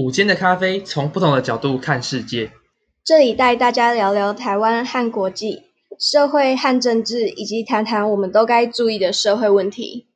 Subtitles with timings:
[0.00, 2.52] 午间的咖啡，从不同的角度看世界。
[3.04, 5.64] 这里带大家聊聊台湾和国际、
[5.98, 10.06] 社会和政治，以及谈谈我们都该注意的社会问题。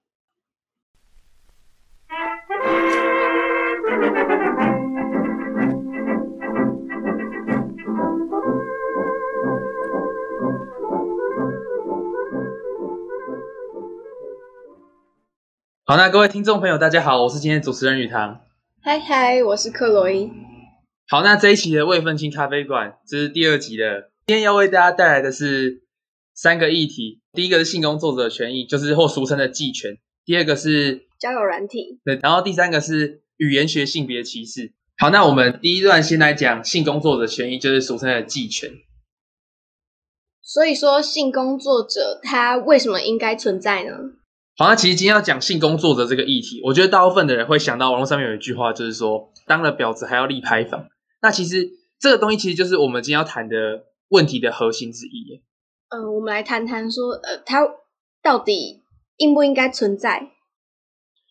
[15.84, 18.40] 好，那各位听众朋友，大家好，我是今天的主持人宇堂。
[18.86, 20.30] 嗨嗨，我是克洛伊。
[21.08, 24.10] 好，那这一期的未分清咖啡馆，这是第二集的。
[24.26, 25.84] 今天要为大家带来的是
[26.34, 27.22] 三个议题。
[27.32, 29.94] 第一个是性工作者权益，就是或俗称的妓权；
[30.26, 34.74] 第二个是交友软体；对，然后第三个是语言学性别歧视。
[34.98, 38.70] 好，那我们第一段先来讲性工作者的权益，就是俗称的妓权。
[40.42, 43.92] 所以说，性工作者他为什么应该存在呢？
[44.56, 50.86] 好，那其实今天要讲性工作者这个议题，我觉得大部分的人会想到网络上面有一句话，就是说当了婊子还要立牌坊。
[51.20, 53.56] 那其实这个东西其实就是我们今天要谈的
[54.10, 55.42] 问题的核心之一。
[55.88, 57.66] 嗯、呃，我们来谈谈说，呃，它
[58.22, 58.80] 到底
[59.16, 60.30] 应不应该存在？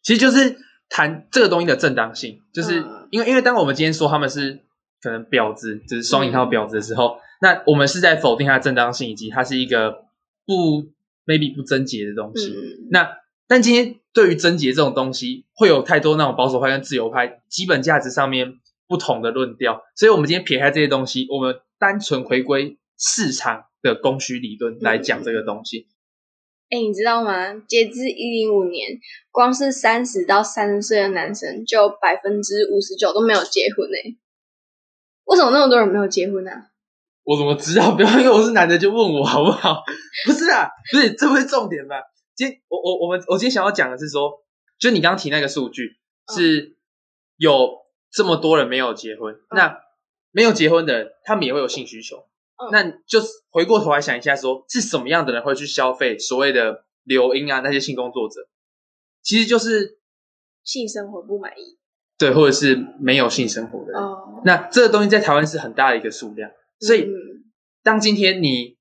[0.03, 0.57] 其实就是
[0.89, 4.59] 谈这个东西的正当性，就是因为、嗯、因为当我们今天说他们是
[5.01, 10.03] 可能婊子，就是双引号婊子的时候，嗯、那我们是在否定它的正当性，以及它是一个
[10.45, 10.91] 不。
[11.25, 13.09] maybe 不贞洁的东西，嗯、那
[13.47, 25.87] 但今天对于贞洁这种东西，会有太多那种保守派跟自由派基本价值上面不同的论调，所以我们今天撇开这些东西，我们单纯回归市场的供需理论来讲这个东西。
[26.69, 27.53] 哎、嗯，你知道吗？
[27.67, 28.99] 截至一零五年，
[29.31, 34.17] 光是三十到三十岁的男生就百分之五十九都没有结婚呢。
[35.25, 36.67] 为什么那么多人没有结婚呢、啊？
[37.23, 37.91] 我怎么知道？
[37.95, 39.83] 不要因为我是男的就问我好不好？
[40.25, 41.95] 不是啊，不是，这不是重点吧？
[42.35, 44.43] 今天我我我们我今天想要讲的是说，
[44.79, 45.97] 就你刚刚提那个数据，
[46.35, 46.75] 是
[47.37, 47.77] 有
[48.11, 49.79] 这么多人没有结婚，嗯、那
[50.31, 52.17] 没有结婚的人，他们也会有性需求。
[52.55, 58.47] 嗯、那就是回过头来想一下说，说是什么样的人会去消费所谓的留音啊那些性工作者？
[59.21, 59.99] 其实就是
[60.63, 61.77] 性生活不满意，
[62.17, 64.01] 对，或者是没有性生活的人。
[64.01, 66.51] 哦、那这个东西在台湾是很大的一个数量。
[66.79, 67.07] 所以，
[67.83, 68.77] 当今天你，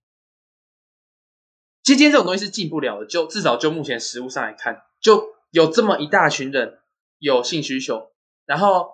[1.82, 6.78] 其实今天这种东西是进不了的，就至少就目前实物上来看，就有这么一大群人
[7.18, 8.10] 有性需求，
[8.46, 8.90] 然后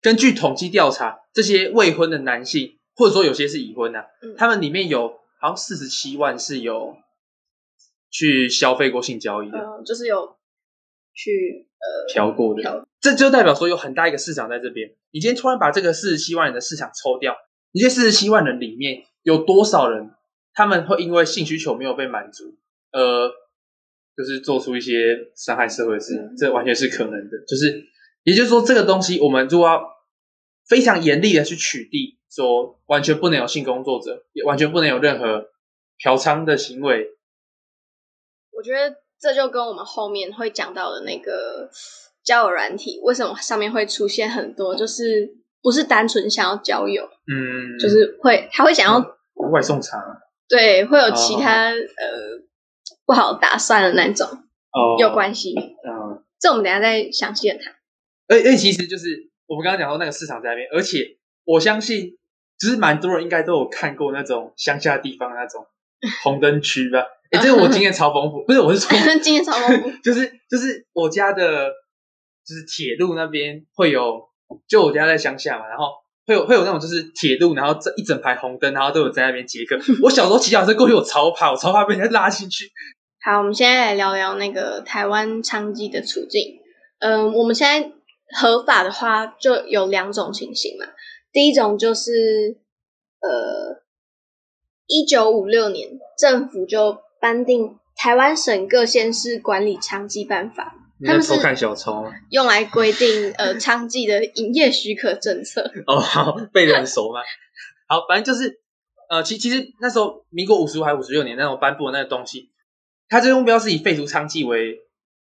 [0.00, 6.96] 根据统计调查，这些未婚的男性，或者说有些是已婚的、啊，嗯、他们里面有好像四十七万是有
[8.10, 10.36] 去消费过性交易的，嗯、就是有
[11.14, 14.94] 去呃嫖过的，这就代表说有很大一个市场在这边。
[15.10, 17.36] 你今天突然把这个四十七万人的市场抽掉。
[17.70, 20.12] 你这四十七万人里面有多少人，
[20.54, 22.56] 他们会因为性需求没有被满足，
[22.92, 23.28] 呃，
[24.16, 26.14] 就是做出一些伤害社会的事？
[26.14, 27.30] 嗯、这完全是可能的。
[27.46, 27.84] 就是，
[28.22, 29.84] 也就是说，这个东西我们如果要
[30.68, 35.50] 非常严厉的去取缔，说完全不能有性工作者，也完全不能有任何
[35.98, 37.08] 嫖娼的行为。
[38.52, 41.68] 我觉得这就跟我们后面会讲到的那个
[42.24, 45.38] 交友软体，为什么上面会出现很多，就是。
[45.64, 49.96] 不是单纯想要交友，嗯，就是会，他会想要、嗯、外送茶，
[50.48, 52.44] 对，会有其他、哦、呃
[53.06, 54.26] 不好打算的那种，
[54.72, 57.74] 哦，有关系，嗯，这我们等一下再详细的谈。
[58.28, 62.16] 哎哎，其实就是我们刚刚讲到那个市场在那边，而且我相信，
[62.58, 65.66] 就是蛮多人应该都有看过那种乡下地方那种
[66.22, 67.04] 红灯区吧？
[67.30, 71.70] 哎，这个我经验超丰富，不是，我是说 经验超丰富， 就是就是我家的，
[72.44, 74.28] 就是铁路那边会有。
[74.68, 75.86] 就我家在乡下嘛，然后
[76.26, 79.76] 会有会有那种就是铁路，然后这一整排红灯，然后都有在那边接客。
[80.02, 82.70] 我小时候骑脚车过去，我超怕，我超怕被人家拉进去。
[83.20, 86.60] 好，我们现在来聊聊那个台湾娼妓的处境。
[86.98, 87.92] 嗯，我们现在
[88.38, 90.86] 合法的话就有两种情形嘛。
[91.32, 92.58] 第一种就是
[93.20, 93.82] 呃，
[94.86, 97.62] 一九五六年政府就颁定
[97.96, 100.74] 《台湾省各县市管理娼妓办法》。
[101.04, 105.70] 他们是看小抄，用来规定呃娼妓的营业许可政策。
[105.86, 107.20] 哦，好，背的很熟吗？
[107.88, 108.60] 好，反正就是
[109.10, 112.50] 呃，其其实那时候民国五十五还五十六年那种颁布的那个东西，
[113.08, 114.78] 它最终目标是以废除娼妓为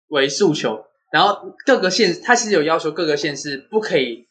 [0.08, 4.28] 为诉求，然后各个县它其实有要求各个县市不可以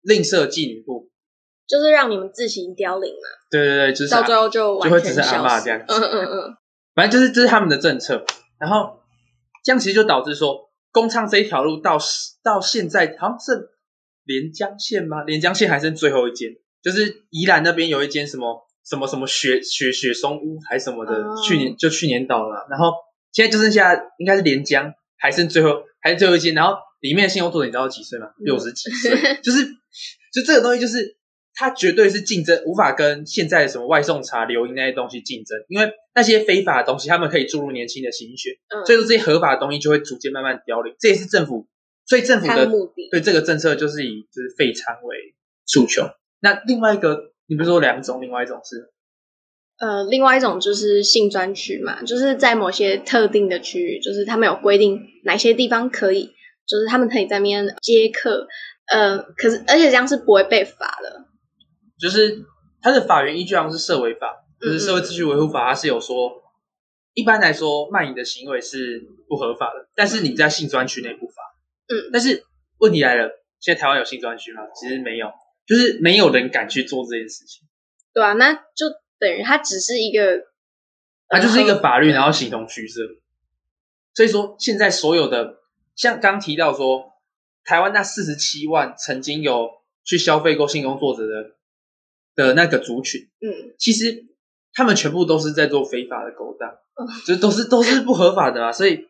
[0.00, 1.10] 另设妓女部，
[1.68, 3.28] 就是让你们自行凋零嘛。
[3.50, 5.84] 对对对，就是到最后就就会只剩阿嬷这样子。
[5.88, 6.56] 嗯嗯嗯，
[6.94, 8.24] 反正就是这是他们的政策，
[8.58, 9.01] 然后。
[9.62, 11.98] 这样其实就导致说，公娼这一条路到
[12.42, 13.70] 到现在好像是
[14.24, 15.22] 连江县吗？
[15.24, 16.50] 连江县还剩最后一间，
[16.82, 22.66] 就是宜兰那边有一间什么什么什么雪雪雪松屋还什么的，哦、去年就去年倒了。
[22.70, 22.92] 然后
[23.32, 28.28] 现在就剩下应该是连江还剩最后还是最后一间，然后里面的性工作者你知道几岁吗？
[28.38, 29.64] 六十几岁，就是
[30.32, 31.16] 就这个东西就是。
[31.54, 40.94] 它绝对是竞争，无法跟现在的什么外送茶、流音那些东西竞争，因为那些非法的东西，他们可以注入年轻的心血，嗯、所以说这些合法的东西就会逐渐慢慢凋零。
[40.98, 41.68] 这也是政府，
[42.06, 45.34] 所以政府的目的对这个政策就是以就是废餐为
[45.66, 46.10] 诉求。
[46.40, 48.90] 那另外一个，你不是说两种，另外一种是，
[49.78, 56.32] 呃，另外一种就是性专区嘛，就是在某些特定的区域，就是他们有规定哪些地方可以，
[56.66, 58.48] 就是他们可以在那边接客，
[58.90, 61.26] 呃，可是而且这样是不会被罚的。
[62.02, 62.44] 就是
[62.80, 66.42] 它的法源依据好像是社会法，就是社会秩序维护法，它是有说，
[67.14, 71.34] 一般来说卖淫的行为是不合法的，但是你在性专区内不法。
[71.86, 72.44] 嗯，但是
[72.78, 74.62] 问题来了，现在台湾有性专区吗？
[74.74, 75.30] 其实没有，
[75.64, 77.68] 就是没有人敢去做这件事情。
[78.12, 78.88] 对啊，那就
[79.20, 80.42] 等于它只是一个，
[81.28, 83.00] 它就是一个法律，然后形同虚设。
[84.12, 85.60] 所以说，现在所有的
[85.94, 87.12] 像刚提到说，
[87.62, 89.70] 台湾那四十七万曾经有
[90.04, 91.54] 去消费过性工作者的。
[92.34, 94.26] 的那个族群，嗯，其实
[94.72, 98.72] 他们全部都是在做非法的勾当，嗯，就都是都是不合法的啊。
[98.72, 99.08] 所以，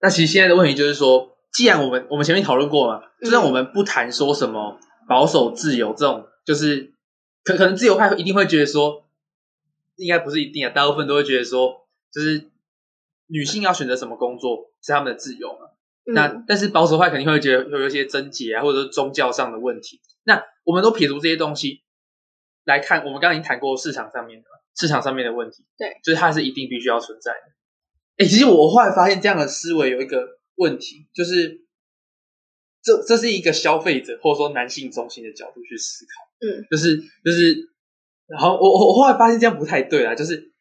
[0.00, 4.78] 那其实现在的问题就是说，既然我们我们前面讨论过嘛，就算我们不谈说什么
[5.08, 6.94] 保守自由这种，就是
[7.44, 9.04] 可可能自由派一定会觉得说，
[9.96, 12.48] 应该不是一定啊，大部分都会觉得说，就是
[13.26, 15.66] 女性要选择什么工作是他们的自由嘛。
[16.06, 20.00] 嗯，那但是保守派肯定会觉得会有一些症结啊，或者是宗教上的问题。
[20.24, 21.80] 那我们都撇除这些东西
[22.64, 24.46] 来看，我们刚刚已经谈过市场上面的
[24.78, 27.54] 市场上面的问题，对，就是它是一定必须要存在的。
[28.18, 30.26] 哎，其实我后来发现这样的思维有一个
[30.56, 31.62] 问题，就是
[32.82, 37.70] 这这是一个消费者或者说男性中心的角度去思考，嗯，就是就是，
[38.26, 40.52] 然后我我我后来发现这样不太对啊，就是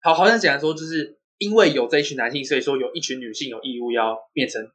[0.00, 4.70] 好好像讲说，就是因为有这一群男性，所以说有一群女性有义务要变成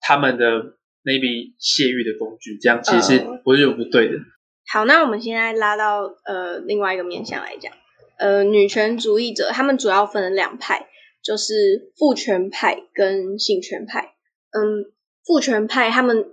[0.00, 0.78] 他们的。
[1.04, 4.14] 那笔泄欲的工具，这样其实不是有不对的。
[4.14, 4.24] Uh,
[4.66, 7.70] 好，那我们现在拉到呃另外一个面向来讲，
[8.18, 10.88] 呃，女权主义者他们主要分了两派，
[11.22, 14.14] 就是父权派跟性权派。
[14.52, 14.90] 嗯，
[15.26, 16.32] 父权派他们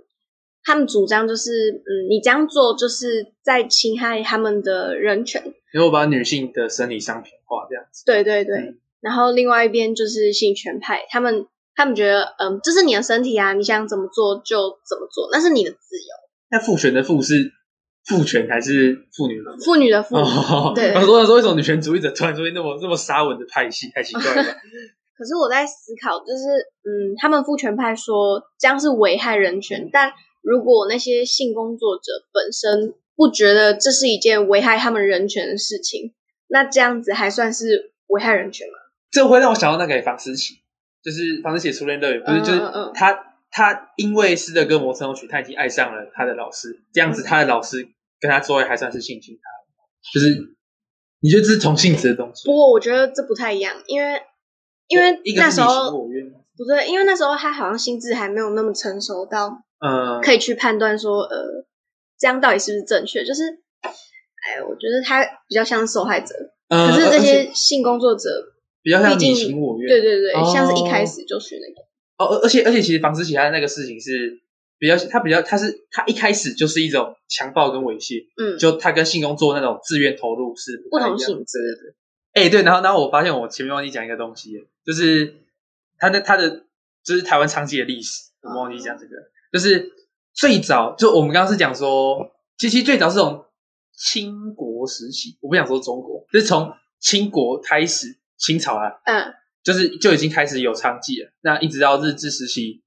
[0.64, 8.02] 他们主张就是，嗯，你这样做就是在侵害他们的人权，然后把女性的生理商品化这样子。
[8.06, 11.46] 对对对，嗯、然后另外一边就是性权派，他们。
[11.74, 16.06] 他们觉得，嗯，这是你的身体啊，你想怎么做就怎么做，那是你的自由。
[16.50, 17.52] 那父权的父是
[18.04, 20.16] 父权还是妇女的妇女的妇？
[20.16, 20.92] 哦、对。
[20.94, 24.42] 我说说，为什么女权主义者突然出现那么那么沙文的派系，太奇怪了。
[25.16, 26.42] 可是我在思考，就是，
[26.82, 32.02] 嗯，他们父权派说这样是危害人权，但如果那些性工作者
[32.32, 36.12] 本身不觉得这是一件危害他们人权的事情，
[36.48, 38.74] 那这样子还算是危害人权吗？
[39.12, 40.61] 这会让我想到那个房思琪。
[41.02, 42.60] 就是房思琪初恋乐园，不是就是
[42.94, 47.88] 他他因为斯德哥尔摩症候群，他已经爱上了他的老师，这样子他的老师
[48.20, 49.50] 跟他作为还算是性侵他，
[50.14, 50.54] 就是
[51.20, 52.46] 你觉得这是同性质的东西？
[52.46, 54.22] 不过我觉得这不太一样，因为
[54.86, 61.66] 因为那时候不对，因为那时候他好像心智还没有那么成熟到，呃，可以去判断说呃
[62.16, 63.24] 这样到底是不是正确？
[63.24, 63.42] 就是
[63.82, 66.34] 哎，我觉得他比较像受害者，
[66.68, 68.50] 可是这些性工作者。
[68.82, 71.86] 比较像你情我愿，对对对，哦、像是一开始就是那个。
[72.18, 74.40] 哦，而且而且，其实房思琪他的那个事情是
[74.78, 81.58] 比较，他比较，他是他一开始就是一种强暴跟猥亵，嗯，就他跟性工作那种自愿投入是不，不同性质。
[81.58, 81.94] 对对对。
[82.34, 84.52] 哎、欸，对，然后然后我发现我前面忘记讲一个东西，
[84.84, 85.36] 就是
[85.98, 86.64] 他的他的
[87.04, 89.92] 就是台湾娼妓的历史，我忘记讲这个，哦、就是
[90.32, 93.44] 最早就我们刚刚是讲说，其实最早是从
[93.96, 98.18] 清国时期，我不想说中国，就是从清国开始。
[98.42, 99.32] 清朝啊，嗯，
[99.62, 101.32] 就是就已经开始有娼妓了。
[101.42, 102.82] 那一直到日治时期，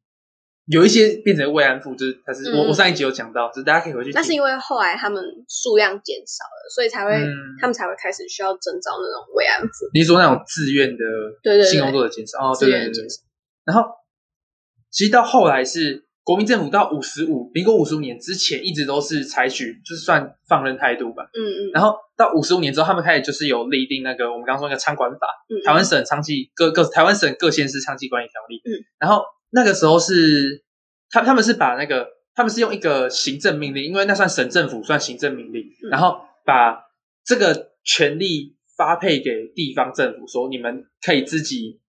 [0.65, 4.11] 有一些变成慰安妇，就是他是、嗯、我我上一集有讲到，就是大家可以回去。
[4.11, 9.89] 那是因为后来他们数量减少了，所以才会、嗯、他们才会开始需要征召那种慰安妇。
[9.93, 11.03] 你说那种自愿的
[11.41, 13.07] 对对性工作的减少哦，对对对，对。
[13.63, 13.89] 然后
[14.91, 16.04] 其实到后来是。
[16.25, 21.23] 国民政府到五十五，民国五十五年之前，一直都是采取就是算放任态度吧。
[21.37, 21.71] 嗯嗯。
[21.71, 28.59] 然后到五十五年之后，他们开始就是有立定那个我们刚刚说那个仓管法，嗯嗯，台湾省娼妓各各台湾省各县市娼妓管理条例。
[28.65, 28.83] 嗯。
[28.99, 30.63] 然后那个时候是
[31.11, 36.81] 他他们是把那个他们是用一个行政命令，因为那算省政府算行政命令，嗯、然后把
[37.23, 41.79] 这个权力发配给地方政府，说你们可以自己。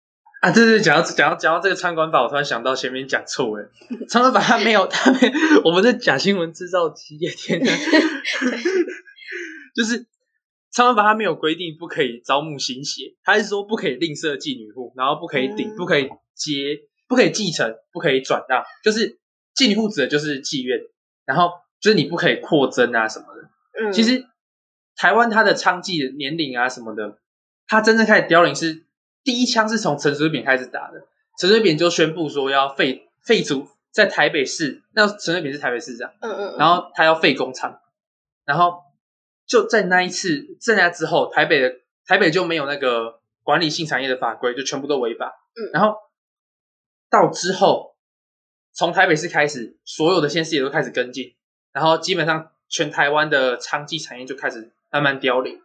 [0.40, 3.68] 啊，对对，讲到讲到讲到这个餐馆法，我突然想到前面讲错诶，
[4.08, 7.72] 餐馆法它没有，它没有，我们的假新闻制造机，天哪，
[9.74, 10.06] 就是
[10.70, 19.18] 餐馆法它没有规定不可以招募新血，它是说不可以吝啬妓女户，然后不可以顶，嗯、不可以接不可以继承，不可以转让，就是
[19.56, 20.78] 妓女户指的就是妓院，
[21.24, 21.50] 然后
[21.80, 23.48] 就是你不可以扩增啊什么的。
[23.80, 24.26] 嗯，其实
[24.96, 27.18] 台湾它的娼妓的年龄啊什么的，
[27.66, 28.84] 它真正开始凋零是
[29.26, 31.06] 第一枪是从陈水扁开始打的，
[31.38, 37.80] 陈水扁就宣布说要废废除在台北市，那陈水扁是台北市长，嗯嗯，然后他要废工厂，
[38.44, 38.84] 然后
[39.46, 41.74] 就在那一次镇压之后，台北的
[42.06, 45.96] 台北就没有那个管理性产业的法规，就全部都违法，嗯，然后。
[47.08, 47.94] 到之后，
[48.72, 51.36] 从台北市开始，所有的县市也都开始跟进，
[51.72, 55.62] 然后基本上全台湾的娼妓产业就开始慢慢凋零。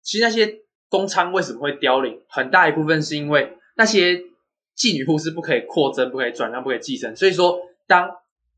[0.00, 4.16] 其实那些公娼为什么会凋零，很大一部分是因为那些
[4.76, 7.16] 妓女户是不可以扩增、不可以转让、不可以继承。
[7.16, 8.10] 所以说，当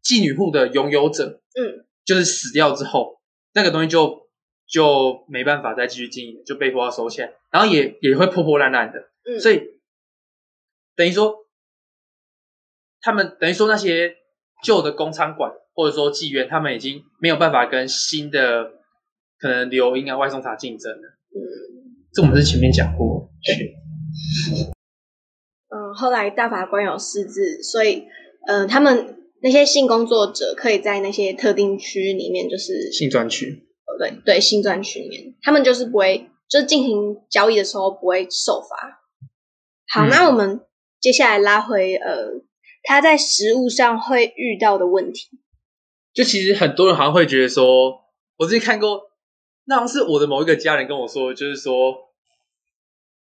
[0.03, 3.21] 妓女户的拥有者，嗯，就是死掉之后，
[3.55, 4.27] 那个东西就
[4.67, 9.11] 就没办法再继续经营，就被迫要收起来，然后也也会破破烂烂的。
[9.25, 9.71] 嗯，所以
[10.97, 11.41] 等于说。
[13.05, 14.15] 他们等于说那些
[14.63, 18.75] 旧的公仓馆或者说妓院，他们已经没有办法跟新的
[19.41, 21.09] 可能流莺啊、外送茶竞争了。
[21.35, 21.82] 嗯，
[22.15, 23.31] 这我们是前面讲过。
[25.69, 28.05] 嗯，后来大法官有释字，所以
[28.47, 33.67] 嗯、呃，他们那些性工作者可以在那些特定区里面，就是性专区。
[33.85, 39.01] 哦，对对，性专区里面，他们就是不会，就是进行交易的时候不会受罚。
[39.89, 40.61] 好，嗯、那我们
[41.01, 42.43] 接下来拉回呃。
[42.85, 45.29] 他在食物上会遇到的问题，
[46.13, 47.65] 就其实很多人好像会觉得说，
[48.39, 49.01] 我之前看过，
[49.65, 51.95] 那好像是我的某一个家人跟我说，就是说，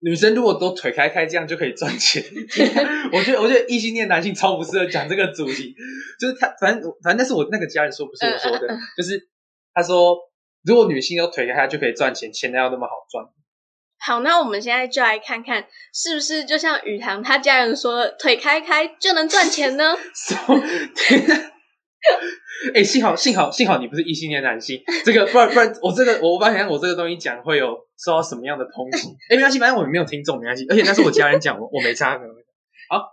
[0.02, 2.24] 女生如果都腿开开这样就可以赚钱。
[3.12, 5.76] 我觉得， 我觉得异性恋男性超不适合讲这个主题，
[6.20, 9.28] 就是他，反正反正那是我那个家人说，不是我说的，就是
[9.74, 10.18] 他说，
[10.64, 13.26] 如果女性都腿开开就可以赚钱，钱哪有那么好赚？
[14.02, 19.98] 好，那我们现在就来看看，是不是就像宇堂他家人说，腿开开就能赚钱呢？
[22.74, 29.10] 哎、欸，幸好幸好幸好你不是异性恋男性，这个不然不然我这个我发现我这个东西讲会有受到什么样的抨击？
[29.30, 30.66] 哎、欸，没关系，反正我们没有听众，没关系。
[30.70, 32.20] 而且那是我家人讲，我我没差，
[32.90, 33.04] 好，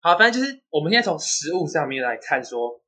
[0.00, 2.80] 好，反正就是我们现在从实物上面来看说，说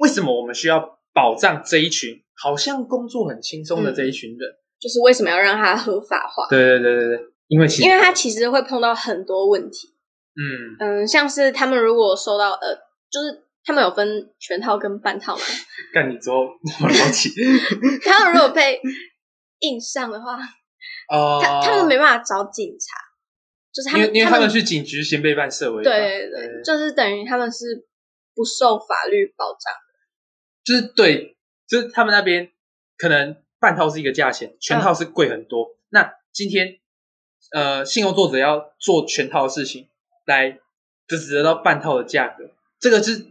[0.00, 4.50] 为什么我们需要保障这一群好像工作很轻松的这一群人。
[4.50, 6.48] 嗯就是为什么要让他合法化？
[6.50, 9.94] 对对对对对，因为其实因为他其实会碰到很多问题。
[10.34, 12.74] 嗯嗯，像是他们如果收到呃，
[13.08, 15.42] 就是他们有分全套跟半套吗。
[15.92, 17.30] 干你之后我了解。
[18.04, 18.80] 他们如果被
[19.60, 20.36] 硬上的话，
[21.08, 22.96] 哦、呃，他他们没办法找警察，
[23.72, 25.90] 就是他们因为因为他们去警局先被办社违法。
[25.90, 27.86] 对对就是等于他们是
[28.34, 29.92] 不受法律保障的。
[30.64, 31.36] 就是对，
[31.68, 32.50] 就是他们那边
[32.96, 33.36] 可能。
[33.62, 35.66] 半套是一个价钱，全套是贵很多。
[35.66, 36.80] 嗯、那今天，
[37.52, 39.88] 呃，信用作者要做全套的事情，
[40.26, 40.58] 来
[41.06, 42.50] 就只得到半套的价格，
[42.80, 43.24] 这个是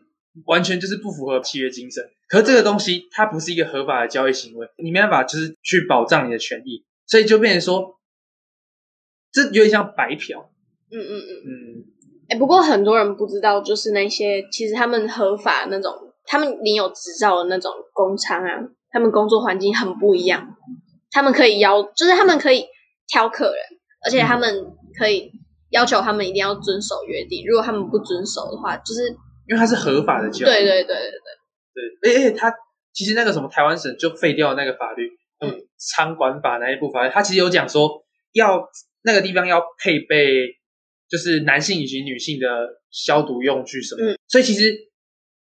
[0.45, 2.03] 完全就是不符合契约精神。
[2.27, 7.99] 可是这个东西它不是一个合法的交易行为，你没办法就是去保障你的权益，所以就变成说，
[9.31, 10.49] 这有点像白嫖。
[10.91, 11.85] 嗯嗯嗯嗯。
[12.29, 15.93] 哎、欸，不过很多人不知道，就是那些其实他们合法那种，
[16.25, 18.59] 他们领有执照的那种工厂啊。
[18.93, 20.57] 他们工作环境很不一样，
[21.11, 22.65] 他们可以要，就是他们可以
[23.07, 23.55] 挑客人，
[24.03, 24.53] 而且他们
[24.99, 25.31] 可以
[25.69, 27.45] 要求他们一定要遵守约定。
[27.47, 29.15] 如果他们不遵守的话，就是
[29.51, 30.49] 因为它是合法的交易。
[30.49, 31.11] 对对对对
[31.73, 32.23] 对对。
[32.23, 32.53] 哎哎，他
[32.93, 38.65] 其实那个什么台湾省就废掉那个法律，嗯，娼管法那一部法律，他其实有讲说要
[39.03, 40.55] 那个地方要配备，
[41.09, 42.47] 就是男性以及女性的
[42.89, 44.73] 消毒用具什么，嗯，所以其实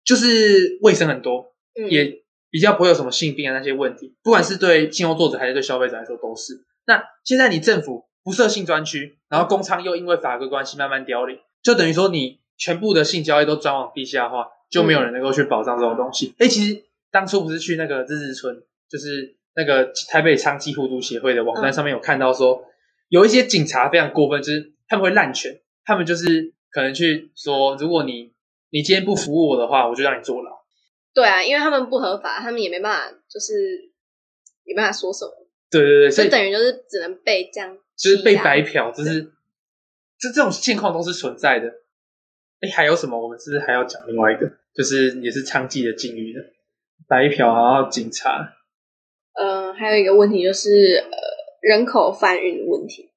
[0.04, 2.22] 就是卫生很多，嗯，也。
[2.48, 6.54] 比较不会有什么性病啊那些问题，不管是对性工作者还是对消费者来说都是。
[6.86, 16.34] 那现在你政府不设性专区，然后公娼又因为法规关系慢慢凋零，就等于说你全部的性交易都转往地下化，就没有人能够去保障这种东西。
[16.38, 22.64] 哎、嗯，其实当初不是去那个日日村，就是那个台北娼妓互助协会的网站上面有看到说，
[23.08, 28.32] 有一些警察非常过分，就是他们会滥权，他们就是可能去说，如果你
[28.70, 30.50] 你今天不服务我的话，我就让你坐牢。
[31.14, 33.90] 对啊，因为他们不合法，他们也没办法，就是
[34.64, 35.32] 没办法说什么。
[35.70, 39.22] 对对对，所以等于就是只能被这样，就是被白嫖，就是
[40.18, 41.72] 这这种现况都是存在的。
[42.66, 43.20] 哎，还有什么？
[43.20, 44.50] 我们是不是还要讲另外一个？
[44.75, 46.40] 就是也是娼妓的境遇的
[47.08, 48.52] 白嫖，然后警察。
[49.38, 51.18] 嗯、呃，还有一个问题就是呃
[51.62, 53.11] 人口贩运的问题。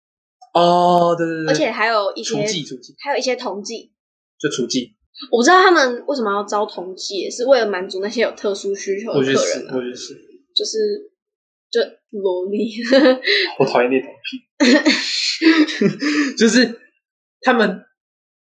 [0.54, 3.92] 哦，对对对，而且还有一些厨妓，还有一些童妓，
[4.40, 4.94] 就厨妓。
[5.32, 9.74] 我不知道他们为什么要招童妓，是为了满足那些有特殊需求的客人吗？
[9.76, 10.14] 我觉得是，
[10.56, 11.12] 就是
[11.70, 11.82] 就
[12.18, 12.72] 萝莉。
[13.60, 14.40] 我讨厌那种屁，
[16.38, 16.80] 就是
[17.42, 17.84] 他们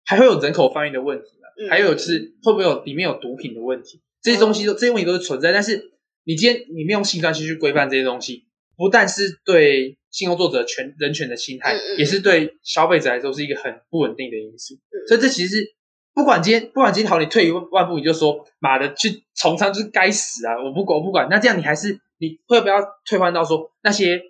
[0.08, 4.00] 还会有人口贩运的问题嘛，嗯、还有就是会不会有里面有毒品的问题？
[4.22, 5.52] 这些东西都、嗯、这些问题都是存在。
[5.52, 5.92] 但是
[6.24, 14.76] 你今天你没有性专区去规范这些东西，不但是对性工作者权人权的侵害，也是对消费者来说是一个很不稳定的因素。
[14.76, 15.74] 嗯、所以这其实是
[16.14, 20.56] 不管今天不管今天好，你退一万步你就说妈的去从商就是该死啊！
[20.64, 24.22] 我不管我不管，那这样你还是你会不要退换到说那些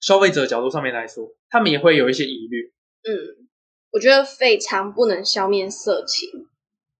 [0.00, 2.72] 消费者角度上面来说，他们也会有一些疑虑。
[3.02, 3.49] 嗯。
[3.92, 6.46] 我觉得非常不能消灭色情，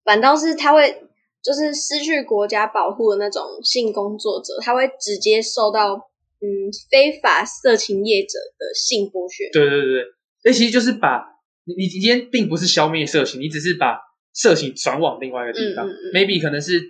[0.05, 1.05] 反倒是他会
[1.43, 5.95] 就是失去国家保护的那种性工作者，他会直接受到
[6.41, 9.49] 嗯非法色情业者的性剥削。
[9.53, 10.05] 对对对，
[10.45, 11.25] 那其实就是把
[11.65, 14.01] 你你今天并不是消灭色情，你只是把
[14.33, 16.81] 色情转往另外一个地方，嗯嗯嗯，maybe 可能是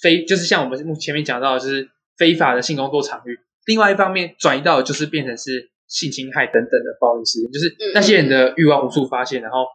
[0.00, 5.70] 非就是像我们目前面讲到的，就是非法的性工作场域，另外一方面转移到的就是变成是。
[5.90, 9.66] 性侵害等等的暴力事件，就是那些人的欲望无处发泄，然后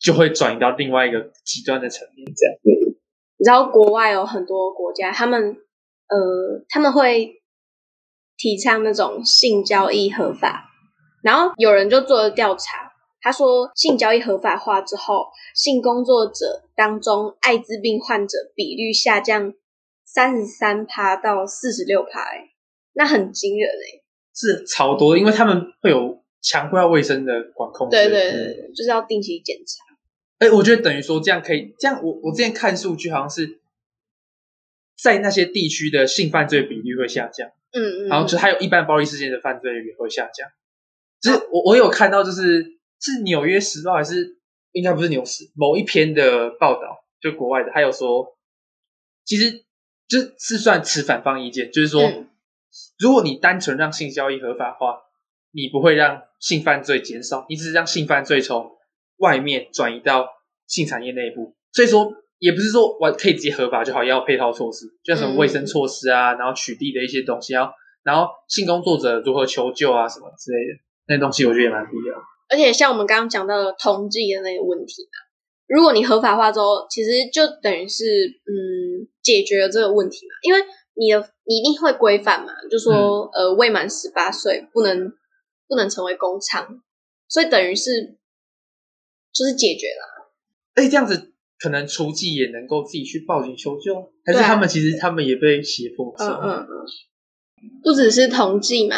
[0.00, 2.26] 就会转移到另外一个极端的层面。
[2.26, 2.98] 这样，嗯，
[3.38, 5.56] 你知道国外有很多国家，他们
[6.08, 7.40] 呃他们会
[8.36, 10.68] 提倡那种性交易合法，
[11.22, 19.54] 然后有人就做了调查，他说性交易合法化之后，性工作者当中艾滋病患者比率下降
[20.04, 22.50] 三十三趴到四十六趴，哎，
[22.94, 23.99] 那很惊人哎。
[24.34, 27.90] 是超多，因为他们会有强化卫生的管控。
[27.90, 29.84] 对对对，嗯、就是要定期检查。
[30.38, 33.60] 哎、欸，我觉得等于说这样可以，这样我我之前看数据好像是
[34.96, 37.50] 在那些地区的性犯罪比率会下降。
[37.72, 38.08] 嗯嗯。
[38.08, 40.48] 然后就还有一般暴力事件的犯罪也会下降。
[41.20, 44.38] 就是我我有看到，就是是纽约时报还是
[44.72, 48.38] 应该不是纽时某一篇的报道，就国外的，还有说，
[49.26, 49.64] 其实
[50.08, 52.04] 就是算持反方意见，就是说。
[52.04, 52.28] 嗯
[52.98, 54.98] 如果你单纯让性交易合法化，
[55.52, 58.70] 你不会让性犯罪减少，你只是让性犯罪从
[59.16, 60.28] 外面转移到
[60.66, 61.56] 性产业内部。
[61.72, 67.72] 所以说，也不是说我可以直接合法就好，要配套措施，就像什么卫生措施啊，然后取缔的一些东西，然后
[68.04, 72.14] 然后性工作者如何求救啊什么之类的那些东西，我觉得也蛮必要。
[72.48, 75.18] 而且像我们刚刚讲到的同济的那个问题嘛，
[75.66, 80.60] 如果你合法化之后，其实就等于是嗯解决了这个问题嘛，因为。
[81.00, 82.52] 你的你一定会规范嘛？
[82.70, 85.10] 就说、嗯、呃，未满十八岁不能
[85.66, 86.82] 不能成为工厂，
[87.26, 88.18] 所以等于是
[89.32, 90.30] 就是解决了。
[90.74, 96.14] 哎，这样子可能厨妓也能够自己去报警求救，还是他们其实他们也被胁迫？
[96.18, 98.96] 嗯嗯嗯，不只是同济嘛，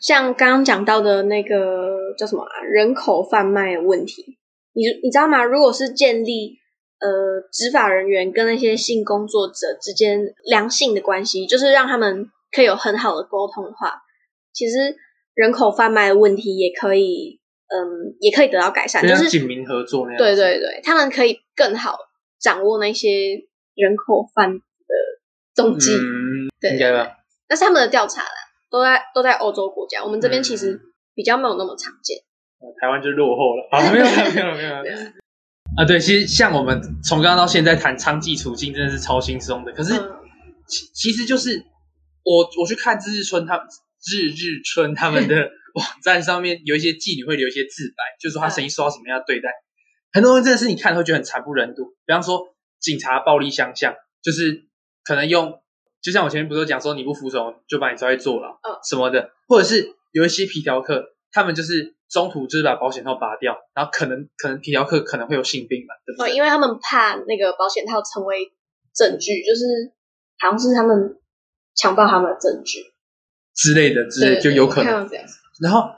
[0.00, 4.38] 像刚刚讲到的那个叫什么啊，人口贩卖的问题，
[4.72, 5.44] 你你知道吗？
[5.44, 6.58] 如果是建立。
[7.04, 14.00] 呃，执法人员跟那些性工作者之间良性的关系，就是让他们可以有很好的沟通的话，
[14.54, 14.96] 其实
[15.34, 20.18] 人口贩卖的问题也可以，嗯，也可以得到改善，就是警民合作那样。
[20.18, 21.98] 对对对，他们可以更好
[22.40, 24.94] 掌握那些人口贩的
[25.54, 25.92] 踪迹。
[25.92, 27.18] 嗯，对，应该吧？
[27.50, 28.30] 那是他们的调查啦，
[28.70, 30.80] 都在都在欧洲国家，我们这边其实
[31.14, 32.16] 比较没有那么常见。
[32.62, 33.68] 嗯，台湾就落后了。
[33.70, 34.96] 啊，没有没有没有没有。
[35.76, 39.72] 啊，对，其实像我们从刚刚到现在谈娼妓处境，真的是超轻松的。
[39.72, 39.92] 可是，
[40.68, 41.64] 其其实就是
[42.22, 45.34] 我我去看日日春他日日春他们的
[45.74, 49.48] 网站上面有一些妓女会留一些自白，就是说她曾经受到什么样的对待。
[50.12, 51.86] 很多人真的是你看会觉得很惨不忍睹。
[52.06, 54.66] 比方说警察暴力相向，就是
[55.02, 55.60] 可能用，
[56.00, 61.96] 就像我前面不是讲说你不服从就把你抓去坐牢，什么的，或者是有一些皮条客，他们就是。
[62.14, 66.36] 中途就是把保险套拔掉，然后可能可能皮条客可能会有性病嘛，对不对？
[66.36, 68.52] 因为他们怕那个保险套成为
[68.94, 69.92] 证据，就是
[70.38, 71.18] 好像是他们
[71.74, 72.92] 强暴他们的证据
[73.52, 75.10] 之类的，之类的就有可能。
[75.60, 75.90] 然后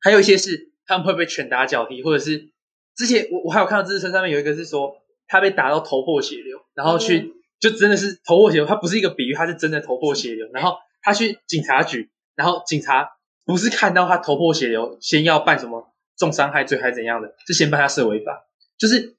[0.00, 2.48] 还有一些是他们会被拳打脚踢，或者是
[2.96, 10.48] 之前我我还有看到自身上面有一个是说他被打到头破血流，然后去、嗯、就真的是头破血流，他不是一个比喻，他是真的头破血流。
[10.54, 13.10] 然后他去警察局，然后警察。
[13.46, 18.44] 不是看到他头破血流，先要办什么重伤害罪还是怎样的，是先办他涉违法，
[18.76, 19.16] 就是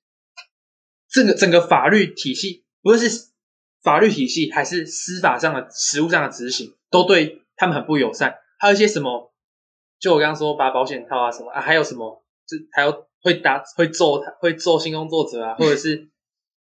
[1.10, 3.30] 这个整个法律体系，不论是
[3.82, 8.36] 法律体系还是司法上的实务上的执行，都对他们很不友善。
[8.60, 9.32] 还有一些什么，
[9.98, 16.10] 就我刚刚说拔保险套啊什么啊，还有什么，就还有会打会揍，会揍性工作者啊，或者是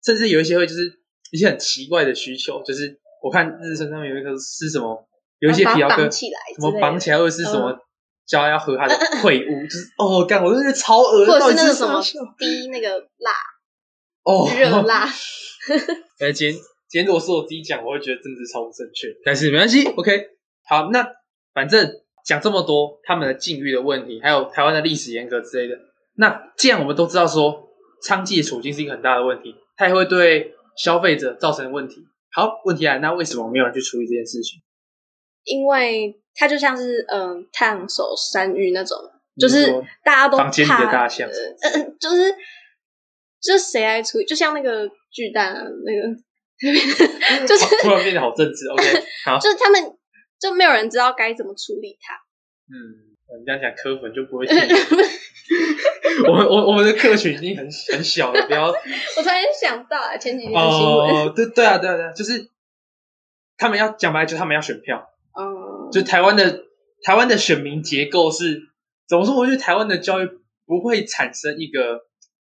[0.03, 0.99] 甚至有一些会就是
[1.31, 5.07] 一些很奇怪的需求，就是我看日程上面有一个是什么。
[5.40, 7.76] 有一些皮条客，什么绑起来，或者是什么
[8.26, 12.00] 教要喝他的秽物，就是哦，干，我就觉得超恶或者是那个什么
[12.38, 13.33] 滴那个辣，
[14.22, 15.09] 哦，热辣。
[16.20, 20.26] 哎，今天今天如果是我自己讲，我会觉得政治超不正确，但是没关系，OK。
[20.68, 21.07] 好，那
[21.53, 21.90] 反正
[22.24, 25.76] 讲这么多他们的境遇的问题，还有台湾的历史沿革之类的。
[26.14, 27.68] 那既然我们都知道说
[28.07, 32.05] 娼妓的处境是一个很大的问题，它也会对消费者造成问题。
[32.33, 34.61] 好，问题来，那为什么没有人去处理这件事情？
[35.44, 38.98] 因为它就像是嗯烫手山芋那种，
[39.38, 39.66] 就是
[40.05, 42.35] 大家都怕房间里的大象，嗯，就是
[43.40, 44.24] 就是谁来处理？
[44.24, 46.09] 就像那个巨蛋啊，那个
[47.46, 48.68] 就是突然变得好政治。
[48.68, 48.85] OK，
[49.24, 49.83] 好，就是他们
[50.38, 52.14] 就没有人知道该怎么处理它。
[52.68, 54.57] 嗯，你这样讲科粉就不会 听。
[56.29, 58.68] 我们我我们的客群已经很很小了，不要。
[58.68, 58.72] 我
[59.22, 61.26] 突然想到啊，前几天的新闻。
[61.26, 62.50] 哦，对对啊，对啊，对啊，就是
[63.57, 65.10] 他们要讲白，就是他们要选票。
[65.35, 65.88] 哦。
[65.93, 66.64] 就台湾的
[67.03, 68.61] 台湾的选民结构是
[69.09, 69.37] 怎么说？
[69.37, 70.29] 我觉得台湾的教育
[70.66, 72.01] 不会产生一个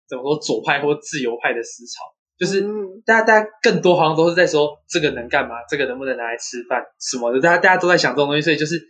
[0.08, 2.02] 怎么说左派或自由派的思潮，
[2.38, 2.62] 就是
[3.04, 8.80] 大家大家更多好像都是在说这个能干嘛，这个能不能拿来吃饭什么的，大家大家都在想这种东西，所以就是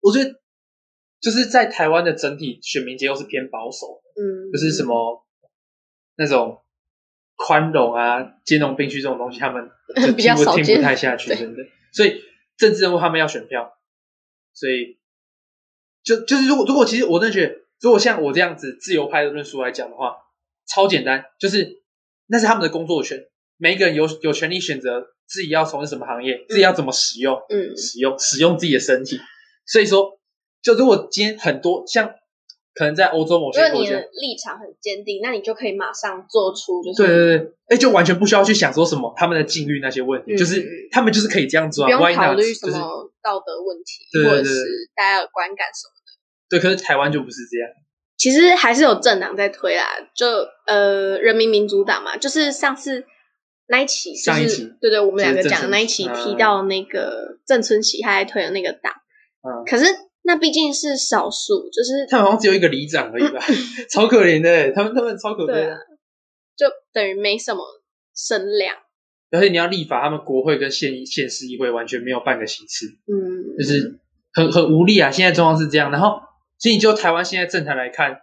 [0.00, 0.38] 我觉得。
[1.20, 5.26] 就是在台湾的整体选民结构是偏保守的，嗯，就是什么
[6.16, 6.62] 那种
[7.34, 11.64] 宽容啊、兼容并蓄这种东西，他们就 听不听不太下去，真的。
[11.92, 12.22] 所以
[12.58, 13.78] 政治人物他们要选票，
[14.52, 14.98] 所以
[16.02, 20.16] 就就是如果如果其实我真的觉得，如果像我这样子自由派的论述来讲的话，
[20.66, 21.80] 超简单，就是
[22.26, 29.18] 那是他们的工作权，每一个人有有权利选择自己要从事什么行业，自己要怎么使用，嗯，使用使用自己的身体，
[29.64, 30.18] 所以说。
[30.60, 32.16] 就如果今天很多像
[32.78, 42.78] 可能在欧洲某些国家，立场很坚定，那你就可以马上做出就是对对对，哎，就完全不需要去想说什么他们的境遇那些问题，嗯、就是他们就是可以这样做，不用考虑什么
[43.20, 44.64] 道德问题，就是、或者是
[44.94, 46.06] 大家的观感什么的。
[46.48, 47.68] 对，可是台湾就不是这样。
[48.16, 50.28] 其实还是有政党在推啦，就
[50.68, 53.04] 呃人民民主党嘛，就是上次
[53.66, 58.92] 那一期，就是、上一期对对，我们两个讲的那一期提到那个郑春喜他还推的那个党，
[59.42, 59.86] 嗯，可是。
[60.28, 63.40] 那毕竟是少数，就是他们好像只有一个里长而已吧，
[63.90, 65.78] 超可怜的，他们他们超可怜，啊，
[66.54, 67.64] 就等于没什么
[68.14, 68.76] 声量。
[69.30, 73.98] 而且你要立法，他们国会跟县县市议会完全没有半个席次，嗯，就是
[74.34, 75.10] 很很无力啊。
[75.10, 76.20] 现在状况是这样，然后
[76.58, 78.20] 所以你就台湾现在政坛来看，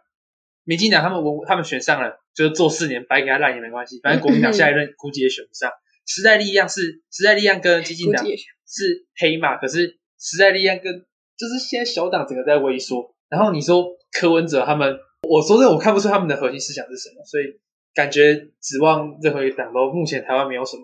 [0.64, 5.72] 民进党他们我他们选上了，就是做四年白给他烂也没关系，反正国民党下一任估计也选不上。
[6.06, 11.04] 时代力量是时代力量跟激进党是黑马，可是时代力量跟
[11.38, 17.60] 就是现在小党整个在萎缩，然后你说柯文哲他们，我说这我看不出他们的核心思想是什么，所以
[17.94, 20.84] 感觉指望任何一个党都目前台湾没有什么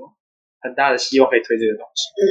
[0.61, 2.09] 很大的希望可以推这个东西。
[2.19, 2.23] 嗯，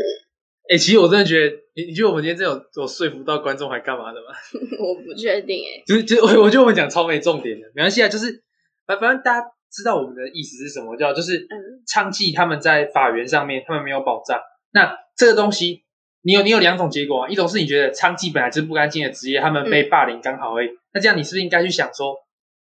[0.69, 4.29] 哎、欸，其实我真的觉得，你你觉得我们今天这有有说服到观众还干嘛的吗？
[4.81, 8.43] 我不确定哎，就是就是我我觉得我们讲超没重点的，没关系啊，就是
[8.87, 11.47] 反反正大家知道我们的意思是什么，叫就是
[11.87, 14.39] 娼妓他们在法源上面他们没有保障，
[14.73, 15.85] 那这个东西。
[16.23, 20.69] 你有你有两种结果啊，一种是你觉得娼妓本来就是不干净的职业，他们被霸凌刚好而已。
[20.69, 22.15] 嗯、那这样你是不是应该去想说，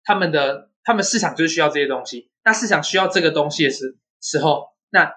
[0.04, 5.12] 他们的他们市场就是需要这些东西，那市场需要这个东西的时时候，那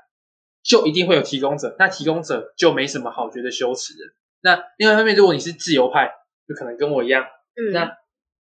[0.62, 4.00] 就一定会有提供者，那提供者就没什么好觉得羞耻的。
[4.42, 6.10] 那另外一方面，如果你是自由派，
[6.46, 7.96] 就可能跟我一样，嗯，那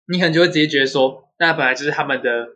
[0.09, 2.49] 你可能就会直接觉得说，那本来就是他们的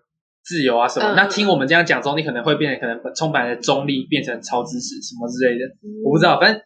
[0.43, 1.15] 自由啊什么。
[1.15, 6.61] 嗯、那听我们这样讲之后，你可能会变得可能充满了中立，变成超支持什么之类的，嗯、我不知道，反正。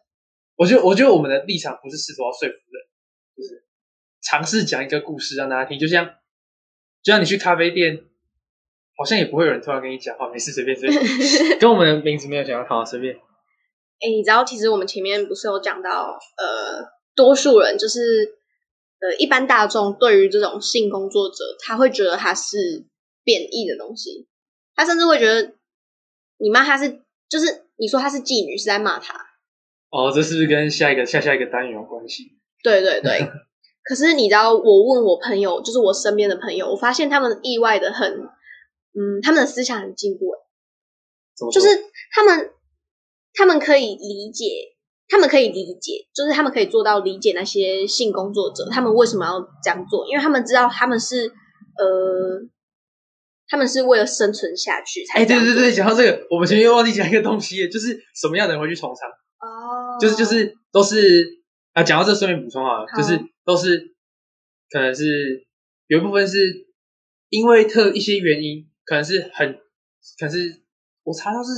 [0.58, 2.82] 我觉得，我觉得我们的立场不是试图要说服人，
[3.36, 3.64] 就是
[4.20, 5.78] 尝试讲一个故事让大家听。
[5.78, 6.04] 就像，
[7.00, 8.02] 就像你去咖啡店，
[8.96, 11.00] 好像也不会有人突然跟你讲话，没事，随便随便。
[11.60, 13.14] 跟我们的名字没有讲好，随便。
[13.14, 18.36] 哎、欸，你知道，其实我们前面不是有讲到，呃，多数人就是，
[18.98, 22.84] 呃，一般大众对于这种性工作者，他会觉得他是
[23.22, 24.26] 贬义的东西，
[24.74, 25.54] 他甚至会觉得，
[26.38, 29.27] 你骂他是，就是你说他是妓女，是在骂他。
[29.90, 32.32] 哦，这是不是跟下一个下下一个单元有关系？
[32.62, 33.28] 对对对。
[33.84, 38.12] 可是你知道，我问我朋友，就是我身边的朋友，我发现他们意外的很，
[38.92, 40.26] 嗯，他们的思想很进步。
[41.52, 41.68] 就是
[42.12, 42.50] 他们，
[43.32, 44.76] 他们可以理解，
[45.08, 50.06] 他们可以理解，就是他们可以做到理解那些性工作者，他们为什么要这样做？
[50.06, 51.28] 因为他们知道他们是，
[51.78, 52.42] 呃，
[53.48, 55.20] 他们是为了生存下去才。
[55.20, 58.96] 哎，对对对，讲到这个，我们前面又忘记讲一个东西，就是什么样的人会去从娼？
[59.98, 61.40] 哦、oh.，就是就是都是
[61.72, 62.96] 啊，讲到这顺便补充好了，oh.
[62.96, 63.94] 就是都是
[64.70, 65.46] 可能是
[65.86, 66.66] 有一部分是
[67.28, 69.52] 因为特一些原因，可能是很，
[70.18, 70.60] 可能是
[71.02, 71.50] 我查到是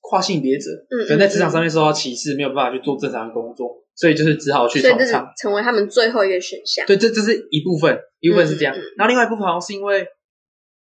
[0.00, 6.86] 跨性别者，嗯，可能在职场上面受到歧视，没有办法去做正常的工作，所以就是只好去从娼，成为他们最后一个选项。
[6.86, 10.06] 对，这这是一部分，一部分是这样，嗯嗯，然后另外一部分好像是因为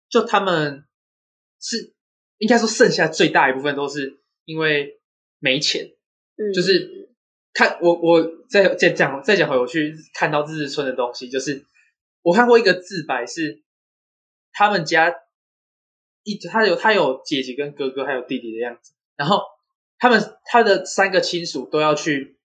[0.08, 0.84] 就他们
[1.60, 1.94] 是
[2.38, 5.00] 应该说剩下最大一部分都是因为
[5.38, 5.90] 没钱。
[6.54, 7.08] 就是
[7.54, 11.64] 看我我再再讲再讲回我去看到日日村的东西，就是
[12.22, 13.62] 我看过一个自白是
[14.52, 15.14] 他们家
[16.22, 19.42] 一他有他有姐姐跟哥哥还有弟弟的样子，然后
[19.98, 22.38] 他们他的三个亲属都要去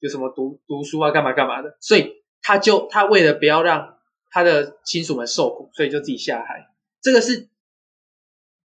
[0.00, 3.98] 有什么读读书啊干嘛干嘛的，所以他就他为了不要让
[4.30, 6.68] 他的亲属们受苦，所以就自己下海。
[7.02, 7.48] 这个是，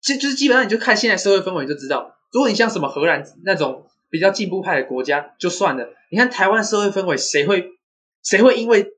[0.02, 3.85] 就就是基本上你就看现在社会氛围就知道，如果你像什么荷兰那种
[4.16, 7.72] 比较进步派的国家就算了，你看台湾社会氛围谁会
[8.22, 8.92] 谁会因为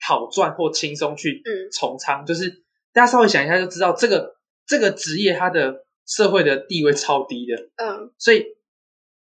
[0.00, 2.22] 好赚或轻松去从仓？
[2.22, 4.38] 嗯、就是大家稍微想一下就知道这个。
[4.66, 8.46] 这个职业它的社会的地位超低的，嗯，所以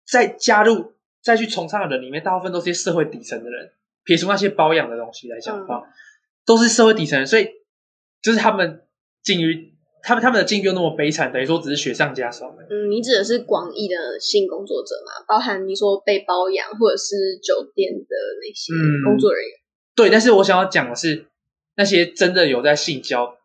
[0.07, 3.73] 在加入再去从仓的人里面，大部分都是些社会底层的人，
[4.05, 5.91] 撇除那些包养的东西来讲的话，嗯、
[6.45, 7.49] 都是社会底层人，所以
[8.21, 8.87] 就是他们
[9.21, 9.72] 境遇，
[10.03, 12.55] 他们他们的境遇又那么悲惨，等于说只是雪上加霜。
[12.69, 15.25] 嗯，你指的是广义的性工作者嘛？
[15.27, 18.73] 包含你说被包养或者是酒店的那些
[19.05, 19.51] 工作人员？
[19.51, 19.63] 嗯、
[19.95, 21.25] 对，但是我想要讲的是
[21.75, 23.37] 那些真的有在性交。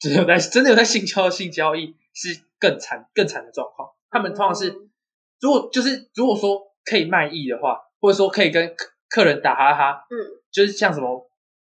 [0.00, 3.90] 只有在真的有在性交的性交易是更惨更惨的状况。
[4.10, 4.74] 他们通常是，
[5.40, 11.30] 如果就是如果说可以卖艺的话，或者说可以跟客客人打哈哈，嗯，就是像什么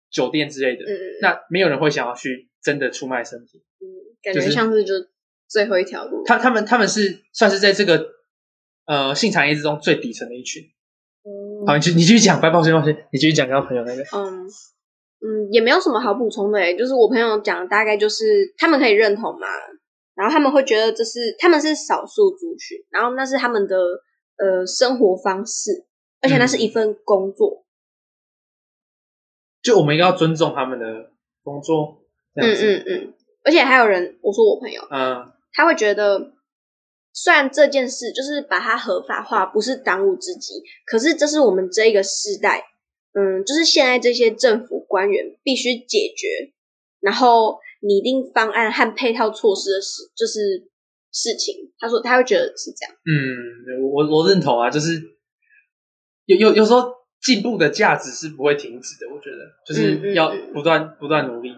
[0.09, 3.74] 酒店之类的，嗯嗯，那没有人会想要去真的出卖身体，嗯，
[4.25, 4.93] 感觉像是就
[5.47, 6.23] 最后一条路。
[6.25, 8.05] 他他们他们是算是在这个
[8.85, 10.63] 呃性产业之中最底层的一群。
[11.23, 14.47] 嗯，好，你继你继续讲，不要抱歉抱歉，你继续讲刚刚朋友那个，嗯。
[15.21, 19.47] 嗯，也没有什么好补充的诶，就是我朋友讲的大概就是他们可以认同嘛，
[20.13, 23.75] 然后他们会觉得这是他们是少数族群，然后那是他们的
[24.37, 25.85] 呃生活方式，
[26.21, 27.65] 而且那是一份工作，
[29.63, 30.85] 就我们应该要尊重他们的
[31.41, 32.03] 工作。
[32.35, 33.13] 嗯嗯嗯，
[33.45, 36.33] 而且还有人，我说我朋友，嗯，他会觉得
[37.13, 42.71] 虽然这件事就是把它合法化不是当务之急，可是这是我们这一个世代。
[43.17, 46.51] 嗯，就是现在这些政府官员必须解决，
[46.99, 50.67] 然后拟定方案和配套措施的事，就是
[51.13, 51.71] 事情。
[51.79, 52.93] 他说他会觉得是这样。
[53.05, 55.01] 嗯，我我认同啊，就是
[56.25, 59.13] 有有有时候进步的价值是不会停止的。
[59.13, 61.51] 我觉得就是要不断、嗯嗯、不断努力。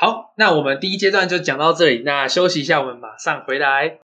[0.00, 3.98] 好，那我们第一阶段就讲到这里，那休息一下，我们马上回来。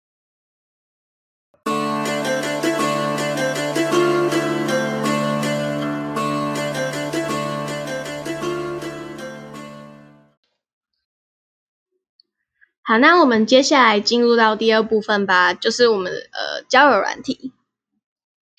[12.83, 17.53] 好，那我们接下来进入到第二部分吧，就是我们呃交友软体。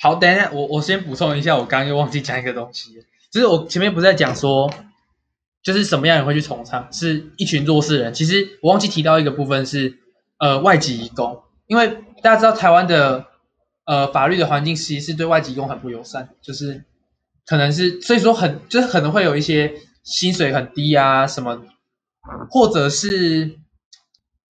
[0.01, 4.69] 好，等一下，我我先补充一下，我刚刚又忘记讲一个东西，就是我前面不是在讲说，
[5.63, 8.13] 就是什么样人会去从仓，是一群弱势人。
[8.13, 9.97] 其实我忘记提到一个部分是
[10.39, 11.87] 呃外籍移工，因为
[12.21, 13.25] 大家知道台湾的
[13.85, 16.83] 呃法律的环境其实是对外籍移工很不友善，就是
[17.45, 21.63] 可能是所以说很就是可能会有一些薪水很低啊什么，
[22.49, 23.57] 或者是。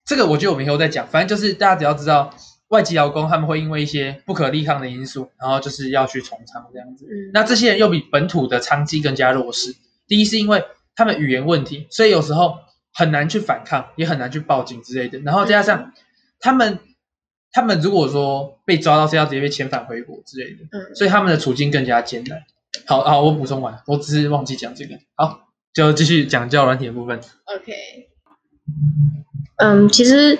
[0.04, 2.34] 这个我觉得我们以后再讲，反正就是大家只要知道
[2.68, 7.06] 外籍劳工他们会因为一些不可抗的因素，然后就是要去从仓这样子。
[7.06, 9.76] 嗯，那这些人又比本土的娼妓更加弱势。
[10.08, 12.58] 第一是因为他们语言问题，所以有时候
[12.92, 15.18] 很难去反抗，也很难去报警之类的。
[15.20, 15.92] 然后再加上
[16.40, 16.78] 他们，
[17.50, 22.42] 他们如果说被抓到是要直接被遣返回国之类的，嗯，所以他们的处境更加艰难。
[22.86, 24.98] 好，好，我补充完，我只是忘记讲这个。
[25.14, 27.20] 好，就继续讲交友软体的部分。
[27.44, 27.72] OK。
[29.56, 30.38] 嗯，其实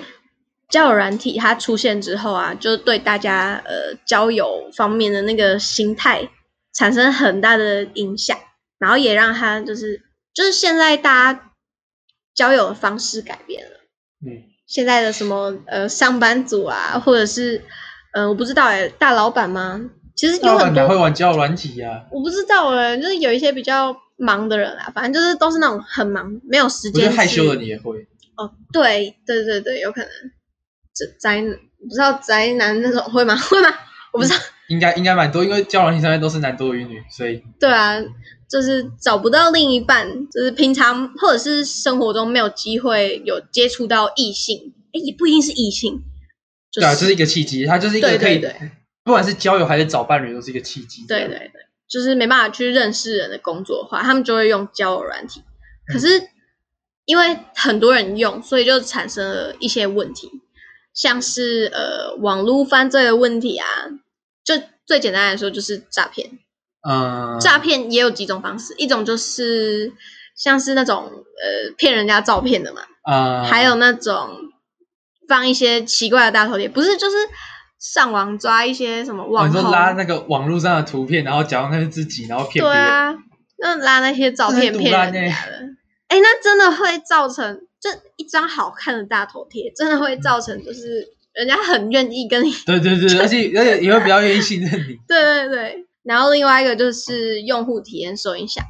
[0.69, 6.27] 交友软体它出现之后啊，就对大家呃交友方面的那个心态
[6.73, 8.37] 产生很大的影响，
[8.79, 10.01] 然后也让他就是
[10.33, 11.51] 就是现在大家
[12.33, 13.77] 交友的方式改变了。
[14.25, 17.57] 嗯，现在的什么呃上班族啊，或者是
[18.13, 19.81] 嗯、呃、我不知道哎，大老板吗？
[20.15, 22.05] 其实有很多会玩交友软体呀、啊。
[22.11, 27.11] 我不知道哎，就是有一些比较忙的人啊，反正就是都是那种很忙没有时间。
[27.11, 28.07] 害羞的你也会。
[28.35, 30.09] 哦，对对对对，有可能，
[30.95, 33.35] 这宅不知道宅男那种会吗？
[33.49, 33.69] 会吗？
[34.11, 34.35] 我不知道，
[34.69, 37.99] 应该应该蛮多，因为交友软体上面都是男多于女，所以对啊，
[38.49, 46.01] 就是找不到另一半，就是平常或者是生活中没有机会有接触到异性，哎，也不一定是异性，
[46.71, 48.71] 就是、对啊，这是一个契机，它就是一个可以，对对对，
[49.03, 51.05] 不管是交友还是找伴侣，都是一个契机。
[51.07, 51.51] 对对对，
[51.87, 55.41] 就是没办法去认识人的工作的话，他们就会用交友软体，
[55.87, 56.19] 可是。
[56.19, 56.29] 嗯
[57.05, 60.31] 因为很多人用，所以就产生了一些问题，
[60.93, 63.67] 像是呃网络犯罪的问题啊，
[64.41, 66.39] 就最简单来说就是诈骗。
[66.87, 69.91] 嗯，诈骗也有几种方式，一种就是
[70.35, 74.29] 像是那种呃骗人家照片的嘛，嗯，还有那种
[75.27, 77.15] 放一些奇怪的大头贴，不是就是
[77.79, 82.63] 上网抓一些什么网红，哦，拉那个网络上的图片，然后假装那是自己，然后骗。
[82.63, 83.15] 对啊，
[83.59, 85.63] 那拉那些照片骗人家的。
[86.09, 92.51] 哎，那真的会造成，这一张好看的大头贴，真的会造成就是人家很愿意跟你。
[92.65, 94.97] 对对对， 而且而且也会比较愿意信任你。
[95.07, 98.63] 对对对，然后另外一个就是用户体验受影响。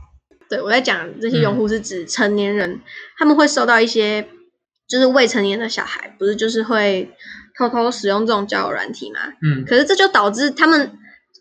[0.50, 2.82] 对，我在讲这些用户是指成年人，嗯、
[3.18, 4.28] 他们会受到一些，
[4.88, 7.12] 就是未成年的小孩，不是就是会
[7.58, 9.20] 偷偷使用这种交友软体嘛？
[9.42, 9.66] 嗯。
[9.66, 10.98] 可是这就导致他们，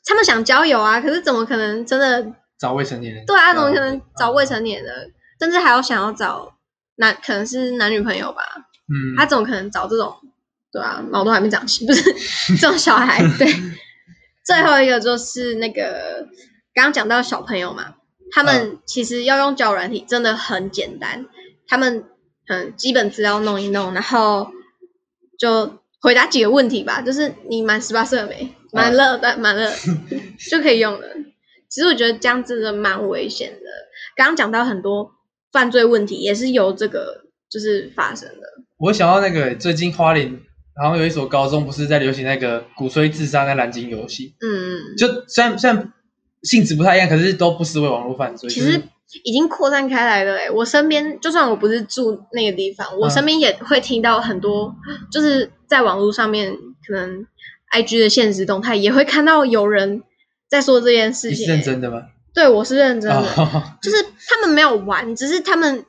[0.07, 3.27] 他们想交友啊，可是怎么可能真的找未成年人？
[3.27, 5.11] 对啊，怎么可能找未成年的？
[5.41, 6.55] 甚至还有想要找
[6.97, 8.43] 男，可能是男女朋友吧？
[8.89, 9.17] 嗯。
[9.19, 10.15] 他怎么可能找这种？
[10.73, 12.03] 对啊，毛都还没长齐，不是
[12.59, 13.23] 这种小孩。
[13.37, 13.47] 对。
[14.45, 16.27] 最后一个就是那个
[16.75, 17.95] 刚刚讲到小朋友嘛。
[18.35, 21.27] 他们其实要用交友软体真的很简单，
[21.69, 22.07] 他们
[22.49, 24.51] 嗯基本资料弄一弄，然后
[25.39, 28.55] 就回答几个问题吧，就是你满十八岁了没？
[28.73, 29.71] 满了，满满了
[30.51, 31.09] 就可以用了。
[31.69, 33.67] 其实我觉得这样真的蛮危险的。
[34.17, 35.13] 刚刚讲到很多
[35.53, 38.47] 犯罪问题，也是由这个就是发生的。
[38.79, 40.41] 我想到那个最近花莲，
[40.81, 44.35] 然后有一所高中不是在流行那个鼓吹自杀的蓝鲸游戏？
[44.41, 45.93] 嗯，就虽然虽然。
[46.43, 48.51] 性质不太一样，可是都不失为网络犯罪。
[48.51, 48.83] 其实
[49.23, 54.75] 已经扩散开来了诶，我身边就算我不是住那个地方，嗯、我身边也会听到很多，
[55.13, 56.53] 就是在网络上面，
[56.85, 57.25] 可能
[57.73, 60.03] IG 的现实动态也会看到有人
[60.51, 61.43] 在说这件事情。
[61.43, 62.09] 你是认真的吗？
[62.35, 65.85] 对，我是认真的，哦、 就是他们没有玩，只是他们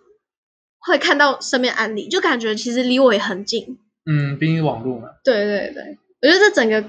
[0.77, 3.79] 会看到身边案例，就感觉其实离我也很近。
[4.05, 5.09] 嗯，毕竟网络嘛。
[5.23, 6.81] 对对对，我觉得这整个，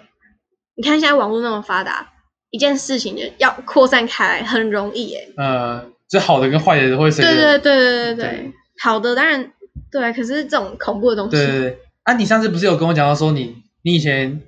[0.75, 2.11] 你看现在网络那么发达。
[2.51, 5.29] 一件事情就要扩散开来很容易耶。
[5.37, 7.11] 呃，这好的跟坏的都会。
[7.11, 9.53] 对对对对对对，对好的当然
[9.91, 11.33] 对，可是这种恐怖的东西。
[11.33, 11.79] 对对对。
[12.05, 14.41] 啊，你上次不是有跟我讲到说你你以前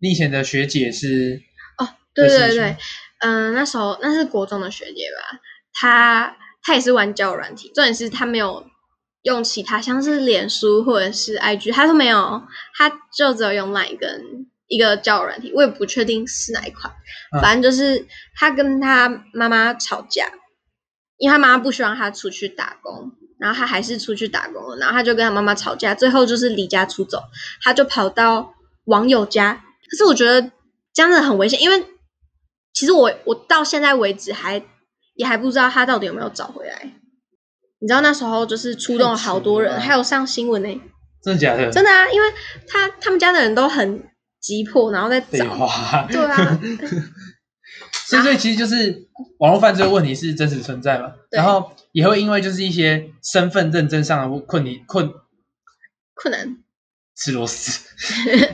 [0.00, 1.42] 你以前的学姐是？
[1.78, 2.76] 哦，对对对，
[3.22, 5.40] 嗯、呃，那时候那是国中的学姐吧，
[5.72, 8.64] 她她也是玩交友软体，重点是她没有
[9.28, 12.42] 用其他像是脸书或者是 IG，他都没有，
[12.76, 14.48] 他就只有用 Line 跟。
[14.70, 16.92] 一个交友软体，我也不确定是哪一款，
[17.32, 20.30] 嗯、反正就是他跟他妈妈吵架，
[21.16, 27.22] 因为他妈妈不希望他出去打工，然后他还是出去打工了，然后他就跟他妈妈吵架，最后就是离家出走，
[27.62, 28.52] 他就跑到
[28.84, 29.64] 网友家。
[29.90, 30.52] 可是我觉得
[30.92, 31.86] 这样子很危险，因为
[32.74, 34.62] 其实我我到现在为止还
[35.14, 36.92] 也还不知道他到底有没有找回来。
[37.80, 40.80] 你知道那时候就是出动了好多人，还有上新闻呢、欸。
[41.22, 41.70] 真的假的？
[41.70, 42.26] 真的啊，因为
[42.66, 44.02] 他他们家的人都很。
[44.40, 45.52] 急迫，然后在找。
[45.52, 46.60] 话对啊，
[48.06, 55.12] 所以所以其实就是网络犯罪的问题是真实存在嘛，对然后也会因为就是一些身份认证上的困难困
[56.14, 56.56] 困难
[57.16, 57.84] 吃螺丝，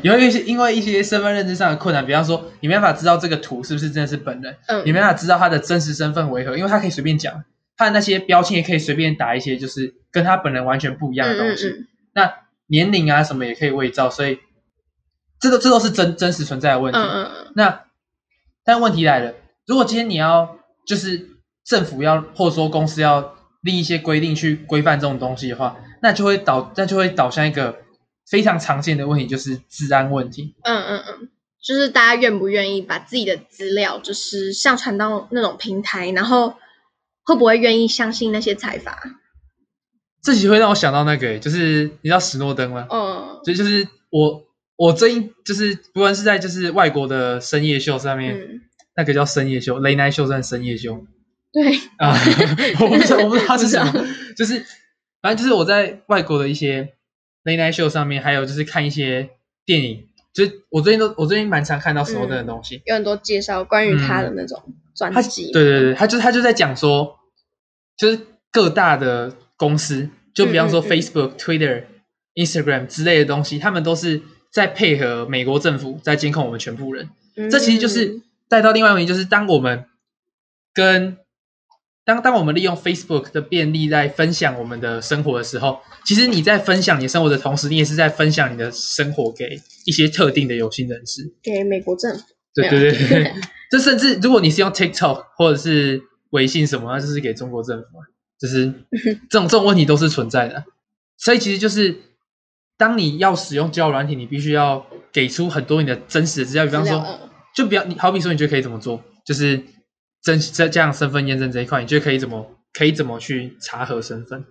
[0.01, 7.45] 也会一些因为一些身份认证上的困难，比方说你没办法知道这个图是不是真的是本人，嗯，你没办法知道他的真实身份为何，因为他可以随便讲，
[7.77, 12.35] 他的那些标签也可以随便打一些就是跟他本人完全不一样的东西，嗯嗯嗯那
[12.67, 14.39] 年龄啊什么也可以伪造，所以。
[15.41, 16.99] 这个这都是真真实存在的问题。
[16.99, 17.53] 嗯嗯嗯。
[17.55, 17.85] 那，
[18.65, 19.35] 但问题来了，
[19.67, 20.57] 如果今天你要
[20.87, 21.29] 就是
[21.67, 27.83] 政府要或者说公司要立一些规定去规范这种东西的话，那就会导那就会导向一个
[28.27, 30.55] 非常常见的问题，就是治安问题。
[30.63, 31.29] 嗯嗯嗯，
[31.63, 36.55] 就是大家愿不愿意把自己的资料就是上传到那种平台，然后
[37.25, 38.99] 会不会愿意相信那些财阀？
[40.23, 42.87] 这其实会让我想到那个，就是你知道史诺登吗？
[42.91, 43.41] 嗯。
[43.45, 44.45] 所以就是我。
[44.77, 48.61] 我最近就是不管是在就是外国的深夜秀上面，嗯、
[48.97, 51.07] 那个叫深夜秀，Late Night Show 算深夜秀。
[51.53, 52.13] 对 啊，
[52.81, 53.93] 我不知道我不知道它是什么，
[54.37, 54.65] 就是
[55.23, 56.93] 反正就是我在外国的一些
[57.45, 59.31] Late Night Show 上面，还有就是看一些
[59.65, 64.61] 电影，就是我最近都我最近蛮常看到史诺登的东西，嗯，有很多介绍关于他的那种
[64.95, 65.53] 专辑。
[65.53, 67.17] 对对对，他就他就在讲说，
[67.97, 68.19] 就是
[68.51, 71.85] 各大的公司，就比方说 Facebook、嗯嗯嗯、Twitter、
[72.35, 74.23] Instagram 之类的东西，他们都是。
[74.55, 79.85] 在配合美国政府在监控我们全部人，嗯、这其实就是带到另外一个问题，就是当我们
[80.73, 81.17] 跟
[82.05, 92.23] 当当我们利用 Facebook 的便利在分享我们的生活的时候，其实你在分享你生活的同时，你也是在分享你的生活给一些特定的有心人士，给美国政府。
[92.55, 93.35] 对对对对，
[93.79, 97.87] 这甚至如果你是用 TikTok 或者是微信什么，那就是给中国政府，
[98.39, 98.73] 就是
[99.31, 100.65] 这种这种问题都是存在的，
[101.17, 101.97] 所以其实就是。
[102.77, 107.21] 当你要使用交友软体，你必须要给出很多你的真实的资料，比方说，
[107.55, 109.01] 就比方你好比说，你觉得可以怎么做？
[109.25, 109.63] 就是
[110.21, 114.45] 真这这样身份验证这一块，你觉得可以怎么可以怎么去查核身份？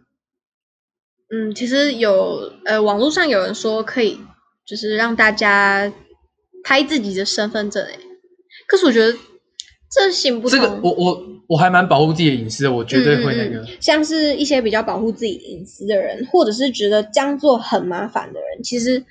[1.30, 4.22] 嗯，其实有呃，网络上有人说可以，
[4.66, 5.92] 就是让大家
[6.64, 8.00] 拍自己的身份证，哎，
[8.68, 9.18] 可是我觉得
[9.92, 10.60] 这行不通。
[10.60, 13.66] 这个我我我还蛮保护自己的隐私的，我绝对会那个。
[13.80, 19.04] 像是一些比较保护自己隐私的人，或者是觉得这样做很麻烦的人，其实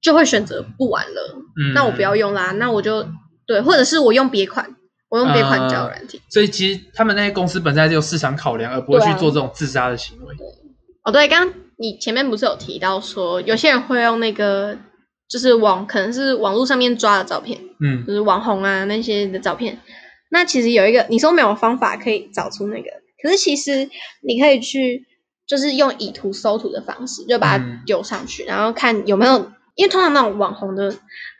[0.00, 1.36] 就会选择不玩了。
[1.60, 3.06] 嗯，那我不要用啦，那我就
[3.46, 4.76] 对，或者是我用别款，
[5.08, 6.18] 我用别款交友软体。
[6.18, 10.34] 呃，所以其实他们那些公司本身还是有市场考量，而不会去做这种自杀的行为。
[10.36, 10.50] 对啊。
[11.04, 14.78] 哦，对，刚刚你前面不是有提到说，有些人会用那个。
[15.30, 19.78] 就是网可能是网络上面抓的照片，嗯，就是网红啊那些的照片。
[20.28, 22.90] 那其实有一个你说没有方法可以找出那个，
[23.22, 23.88] 可是其实
[24.22, 25.06] 你可以去，
[25.46, 29.38] 就是用以图搜图的方式，就把它丢上去，嗯，然后看有没有，
[29.76, 30.92] 因为通常那种网红的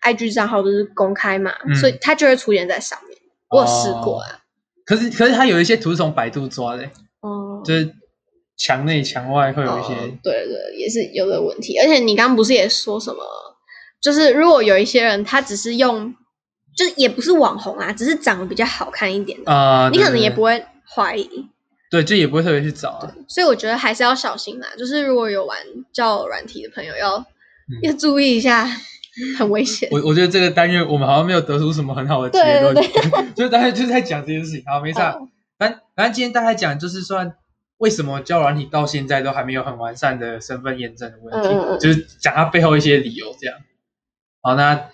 [0.05, 3.18] IG 账号都是公开嘛，嗯，所以它就会出现在上面。
[3.51, 4.38] 我有试过啊，
[4.86, 6.84] 可是可是它有一些图是从百度抓的，
[7.20, 7.93] 哦，就是
[8.57, 11.76] 墙内墙外会有一些，哦，对对，也是有的问题。
[11.78, 13.18] 而且你刚刚不是也说什么？
[14.01, 16.14] 就是如果有一些人，他只是用，
[16.76, 21.46] 就是也不是网红啊，只是长得比较好看一点的啊，呃、你可能也不会怀疑，
[21.90, 23.12] 对，就也不会特别去找啊。
[23.28, 24.68] 所以我觉得还是要小心啦。
[24.78, 25.59] 就是如果有玩
[25.92, 27.26] 交友软体的朋友要，要、嗯、
[27.82, 28.66] 要注意一下，
[29.36, 29.88] 很危险。
[29.92, 32.74] 我我觉得这个单元我们好像没有得出什么很好的结论，
[33.34, 34.62] 就是大家就是在讲这件事情。
[34.66, 35.03] 好，没错。
[35.03, 35.28] 哦、
[35.59, 37.34] 反正反正今天大概讲就是算
[37.76, 43.59] 为什么交友软体到现在都还没有很完善的身份验证的问题，嗯嗯就是讲它背后一些理由这样。
[44.43, 44.88] 好，那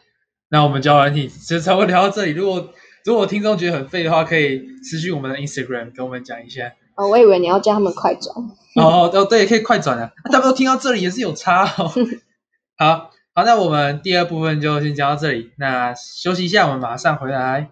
[0.49, 2.32] 那我们交友软体就差不多聊到这里。
[2.32, 2.72] 如果
[3.05, 6.72] 如果听众觉得很废的话，可以私讯我们的 Instagram 跟我们讲一下。
[6.97, 8.34] 哦，我以为你要叫他们快转。
[8.74, 10.11] 哦哦对，可以快转啊。
[10.24, 11.92] 他们都听到这里也是有差哦。
[12.76, 15.53] 好好，那我们第二部分就先讲到这里。
[15.59, 17.70] 那休息一下，我们马上回来。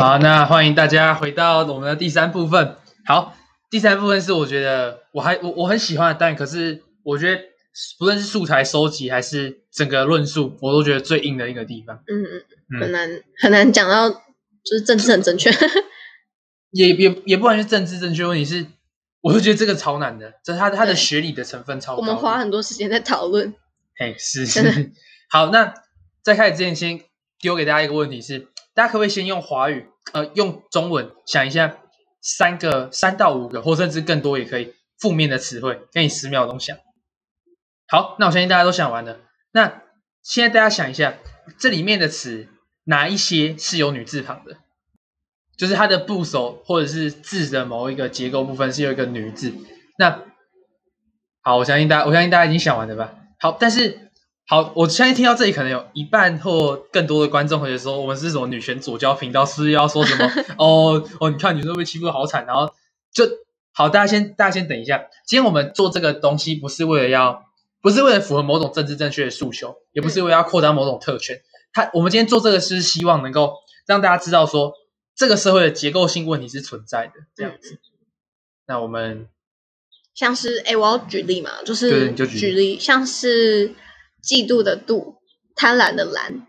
[0.00, 2.76] 好，那欢迎大家回到我们的第三部分。
[3.06, 3.36] 好，
[3.70, 7.40] 第三部分是我觉得我还我我很喜欢的，但可是我觉得
[7.98, 12.02] 不论是素材收集还是整个论述，我都觉得最硬的一个地方。
[12.08, 15.50] 嗯嗯嗯，很难很难讲到就是政治很正确，
[16.72, 18.66] 也也也不完全是政治正确问题是，
[19.20, 22.00] 我就觉得这个超难的，这他他的学理的成分超高。
[22.00, 23.54] 我们花很多时间在讨论。
[23.96, 24.90] 嘿，是是。
[25.30, 25.72] 好，那
[26.22, 27.00] 在开始之前，先
[27.38, 28.48] 丢给大家一个问题是。
[28.74, 31.78] 大家可不可以先用华语，呃，用中文想一下
[32.20, 36.76] 三个、三到五个，或甚至更多也可以负面的词汇，给你十秒钟想。
[37.86, 39.20] 好，那我相信大家都想完了。
[39.52, 39.82] 那
[40.22, 41.14] 现在大家想一下，
[41.58, 42.48] 这里面的词
[42.84, 44.56] 哪一些是有女字旁的？
[45.56, 49.54] 就是它的部首或者是字的某一个结构部分是有一个女字。
[49.98, 50.24] 那
[51.42, 53.14] 好，我相信大家，我相信大家已经想完了吧？
[53.38, 54.03] 好，但是。
[54.46, 60.30] 好，我相信听到这里，可能有一半或更多的观众会说，我们是什么女权左交频道，是不是要说什么？
[60.58, 62.70] 哦哦，你看女生被欺负好惨，然后
[63.10, 63.24] 就
[63.72, 65.06] 好，大家先大家先等一下。
[65.26, 67.46] 今天我们做这个东西，不是为了要，
[67.80, 71.40] 不是为了符合某种政治正确的诉求，也不是为了要扩张某种特权。
[71.72, 73.54] 他，我们今天做这个是希望能够
[73.86, 74.74] 让大家知道说，
[75.16, 77.78] 这个社会的结构性问题是存在的，这样子。
[78.66, 79.26] 那我们
[80.14, 83.74] 像是，哎，我要举例嘛，就是举例像是。
[84.24, 85.16] 嫉妒的妒，
[85.54, 86.42] 贪婪的婪，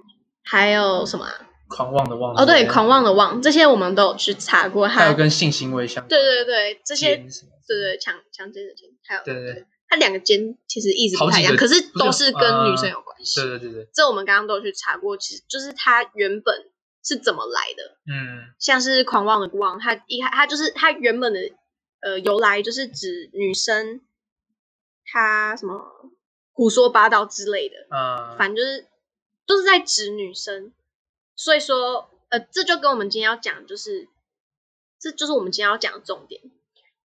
[0.44, 1.34] 还有什么、啊？
[1.68, 2.36] 狂妄的妄。
[2.36, 4.88] 哦，对，狂妄的妄，这些我们都有去查过。
[4.88, 6.08] 还有跟性行为相关。
[6.08, 7.26] 对对对，这些，对
[7.82, 13.42] 对强强奸的奸，还有对对对，它两个奸其实意思不太一样，可是都是跟女生有关系。
[13.42, 16.56] 对对对对，这我们刚刚都有去查过，其实就是它原本
[17.04, 17.98] 是怎么来的。
[18.14, 21.40] 嗯，像是狂妄的妄，它一它就是它原本的
[22.02, 24.02] 呃由来就是指女生，
[25.12, 25.82] 她什么？
[26.56, 28.88] 胡说八道之类的，嗯，反正就是
[29.46, 30.72] 就是在指女生，
[31.36, 34.08] 所以说，呃，这就跟我们今天要讲，就是
[34.98, 36.42] 这就是我们今天要讲的重点。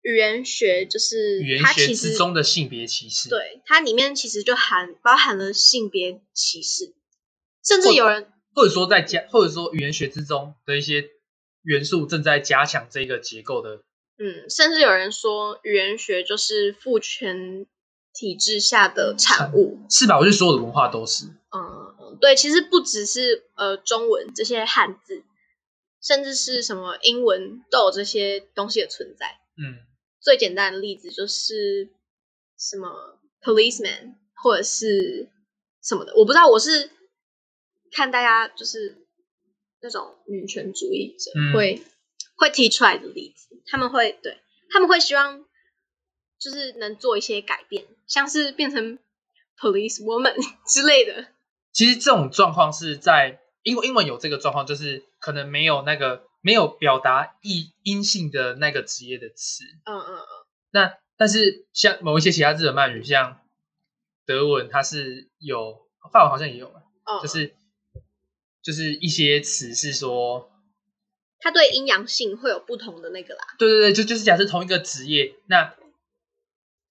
[0.02, 6.92] 语言学就是语言学之中的性别歧视，对，它里面其实就含包含了性别歧视，
[7.64, 11.08] 甚至有人或者说在加，或者说语言学之中的一些
[11.62, 13.76] 元素正在加强这个结构的，
[14.18, 17.66] 嗯，甚至有人说语言学就是父权。
[18.12, 20.18] 体制下的产物是吧？
[20.18, 21.26] 我觉得所有的文化都是。
[21.26, 25.22] 嗯，对，其实不只是呃中文这些汉字，
[26.02, 29.38] 甚至是什么英文都有这些东西的存在。
[29.56, 29.78] 嗯，
[30.20, 31.88] 最简单的例子就是
[32.58, 35.28] 什么 policeman 或者是
[35.82, 36.48] 什么的，我不知道。
[36.48, 36.90] 我是
[37.92, 39.06] 看大家就是
[39.80, 41.84] 那种女权主义者会、嗯、
[42.36, 44.38] 会提出来的例子，他们会对
[44.70, 45.44] 他们会希望
[46.38, 47.86] 就是能做一些改变。
[48.08, 48.98] 像是变成
[49.56, 50.34] police woman
[50.66, 51.28] 之类的，
[51.72, 59.62] 其实这种状况是在英文英文有这个状况，就是可能没有那个没有表达意阴性的那个职业的词。
[59.84, 60.26] 嗯嗯嗯。
[60.70, 63.40] 那但是像某一些其他日耳曼语，像
[64.24, 67.54] 德文，它是有，法文好像也有，哦、就是
[68.62, 70.50] 就是一些词是说，
[71.40, 73.40] 它对阴阳性会有不同的那个啦。
[73.58, 75.74] 对对对，就就是假设同一个职业，那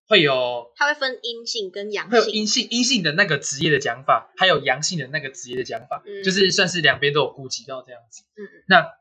[0.07, 8.23] 会有，它会分阴性跟阳性，会有阴性阴性的那个职业的讲法，还有阳性的那个职业的讲法，嗯、就是算是两边都有顾及到这样子。
[8.35, 8.93] 嗯，那。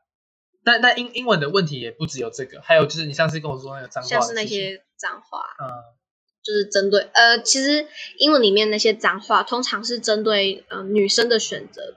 [0.63, 5.63] 但但英英文的问题也不只有这个，还有就是你上次跟我说那个脏话，像是那些脏话，嗯，
[6.43, 7.87] 就是针对呃，其实
[8.17, 11.95] 英文里面那些脏话通常是针对呃女生的选择，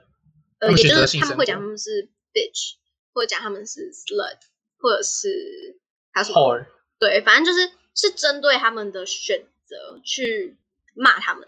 [0.59, 2.75] 呃，也就是他们会讲他们是 bitch，
[3.13, 4.37] 或者讲他们是 slut，
[4.77, 5.77] 或者是
[6.13, 6.65] 还有什么，Whore.
[6.97, 10.55] 对，反正就是是针对他们的选择去
[10.93, 11.45] 骂他们，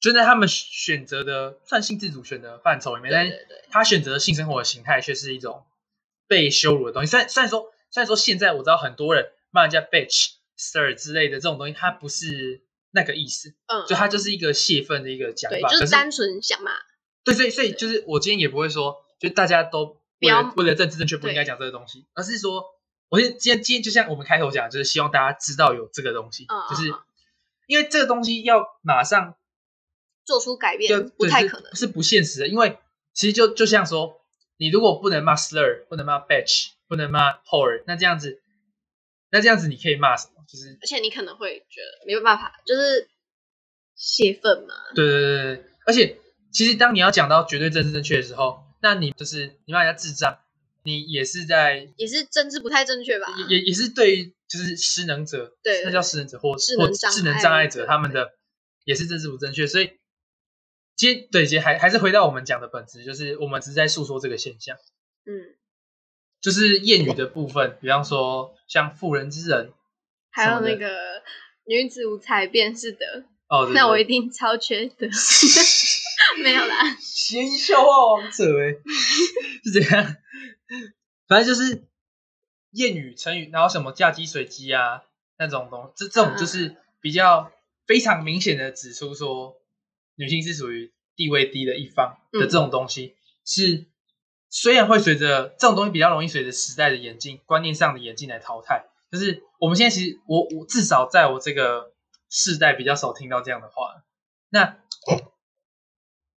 [0.00, 5.64] 就在他们选择的算性自主选择范畴里面，对对对，但他选择的性生活的形态却是一种。
[6.30, 12.60] 被羞辱的东西，虽然虽然说虽然说现在我知道很多人骂人家 bitch sir 之类的这种东西，它不是
[12.90, 16.72] 那个意思，嗯，就它就是一个泄愤的一个讲法，就是单纯想骂。
[17.24, 22.62] 对，所以所以就是我今天也不会说，就大家都为了为了政治正确不应该讲这个东西，而是说，
[23.08, 26.92] 我今天今天就像我们开头讲，就是希望大家知道有这个东西，嗯，就是
[27.66, 29.36] 因为这个东西要马上
[30.24, 32.78] 做出改变，不太可能，是不现实的，因为
[33.12, 34.16] 其实就就像说。
[34.60, 38.42] 你如果不能骂 slur，不能骂 batch，不能骂 whore，那这样子，
[39.30, 40.42] 那这样子你可以骂什么？
[40.48, 43.08] 就是，而且你可能会觉得没有办法，就是
[43.94, 44.74] 泄愤嘛。
[44.96, 46.18] 对对对对，而且
[46.52, 50.40] 其实当你要讲到绝对政治正确的时候，那你就是你骂人家智障，
[50.88, 53.26] 你也是在也是政治不太正确吧？
[53.48, 58.32] 也也是对于就是失能者，对，那叫失能者或智能或智能障碍者他们的
[58.84, 59.92] 也是政治不正确，所以。
[60.98, 64.76] 接对接还还是回到我们讲的本质，就是我们只是在诉说这个现象。
[65.26, 65.54] 嗯，
[66.40, 69.70] 就是谚语的部分，比方说像妇人之仁，
[70.32, 71.22] 还有那个
[71.66, 73.06] 女子无才便是德。
[73.48, 75.06] 哦，对对，那我一定超缺德。
[76.42, 78.74] 没有啦， 闲笑话王者哎，
[79.62, 80.16] 是怎样。
[81.28, 81.84] 反正就是
[82.72, 85.04] 谚语成语，然后什么嫁鸡随鸡啊
[85.38, 87.52] 那种东西，这这种就是比较
[87.86, 89.56] 非常明显的指出说。
[90.20, 93.14] 女性是属于地位低的一方的这种东西，嗯、
[93.44, 93.86] 是
[94.48, 101.94] 虽然会随着这种东西比较容易随着时代的演进、观念上的演进来淘汰，就是我们现在其实我我至少在我这个
[102.28, 104.02] 世代比较少听到这样的话。
[104.48, 104.76] 那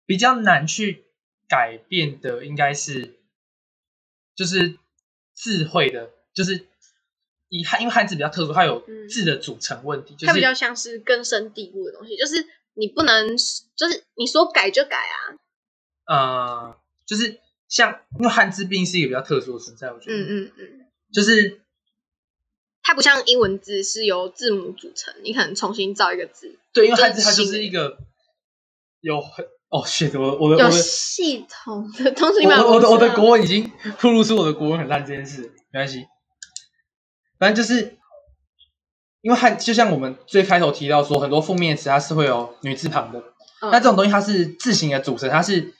[0.06, 1.06] 比较难去
[1.48, 3.19] 改变的应该是
[4.40, 4.80] 就是
[5.36, 6.68] 智慧的，就是
[7.50, 12.48] 以汉因为汉字比较特殊，它有字的组成问题，嗯、就是它比较像是根深蒂固的东西，就是。
[12.76, 13.28] 你不能，
[13.76, 15.36] 就是你说改就改啊。
[16.06, 20.16] 呃，就是像，因为汉字毕竟是一个比较特殊的存在，我觉得。
[20.16, 20.86] 嗯嗯嗯。
[21.12, 21.60] 就是
[22.82, 26.58] 它不像英文字是由字母组成，你可能重新造一个字。
[26.72, 27.98] 对，因为汉字它就是一个
[29.02, 32.46] 有很哦，shit，我我的有系统的东西。
[32.46, 35.42] 我我的我的国文已经透露出我的国文很烂这件事，
[35.72, 36.06] 没关系。
[37.38, 37.98] 反正就是。
[39.22, 43.20] 因为汉就像我们最开头提到说，很多负面词它是会有女字旁的，
[43.62, 45.74] 嗯、那这种东西它是字形的组成，它是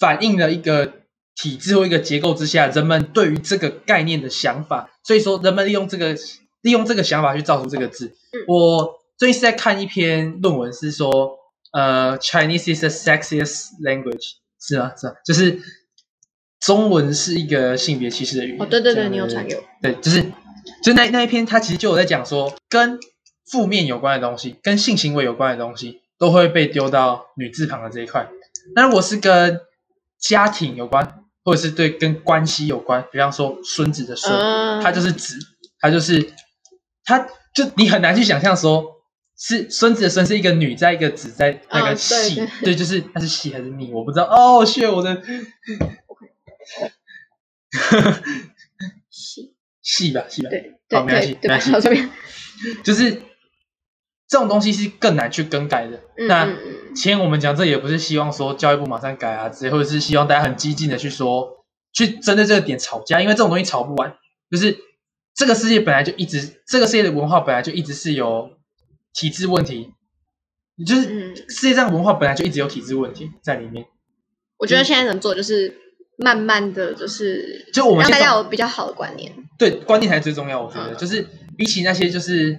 [0.00, 0.92] 反映了一个
[1.36, 6.16] 体制或一个结构之下人们对于这个概念的想法，所以说人们利用这个
[6.62, 8.06] 利用这个想法去造出这个字。
[8.32, 11.38] 嗯、我最近是在看一篇论文，是说
[11.76, 15.60] 呃，Chinese is the sexiest language，是啊是啊，就是
[16.58, 18.62] 中文是一个性别歧视的语言。
[18.62, 19.62] 哦，对对对，你有传给我。
[19.82, 20.24] 对，就是。
[20.82, 22.98] 就那那一篇，他其实就有在讲说，跟
[23.48, 28.28] 负面有关的东西，跟性行为有关的东西，都会被丢到女字旁的这一块。
[28.74, 29.60] 那如果是跟
[30.18, 34.32] 家庭有关，或者是对跟关系有关，比方说孙子的孙，
[34.82, 35.38] 他就是子，
[35.78, 36.32] 他就是，
[37.04, 37.20] 他
[37.54, 38.95] 就你很难去想象说，
[39.38, 44.24] 是孙子的孙是一个女在一个子在那个系，哦、对，就是他是系还是逆，我不知道。
[44.24, 45.22] 哦，谢我的，
[49.10, 49.52] 系。
[49.88, 51.70] 细吧，细吧，对，好，没关系，没关系。
[51.80, 52.10] 这边
[52.82, 53.22] 就是
[54.26, 56.00] 这种东西是更难去更改的。
[56.18, 56.56] 嗯、那
[56.92, 64.16] 前我们讲这也不是希望说教育部马上改啊，之类，或者是希望大家很激进的去说，去针对这个点吵架，因为这种东西吵不完。
[64.50, 64.76] 就是
[65.36, 68.55] 这个世界本来就一直，这个世界的文化本来就一直是有
[69.16, 69.92] 体制问题，
[70.76, 73.86] 你就是世界上文化本来就一直有体制问题在里面。
[74.58, 75.82] 我觉得现在能做就是。
[76.18, 80.62] 慢慢的就是，就我们让大家有比较好的观念，对，观念才是最重要。
[80.62, 82.58] 我觉得，嗯、就是比起那些就是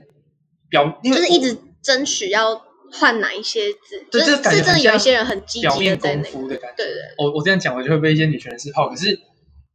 [0.70, 6.76] 表，因为就是一直争取要换哪一些字，对就是真的有一些人很积极的表面功夫的感觉。
[6.78, 8.88] 对对，对，我我这样讲，我就会被一些女权人士泡。
[8.88, 9.20] 可是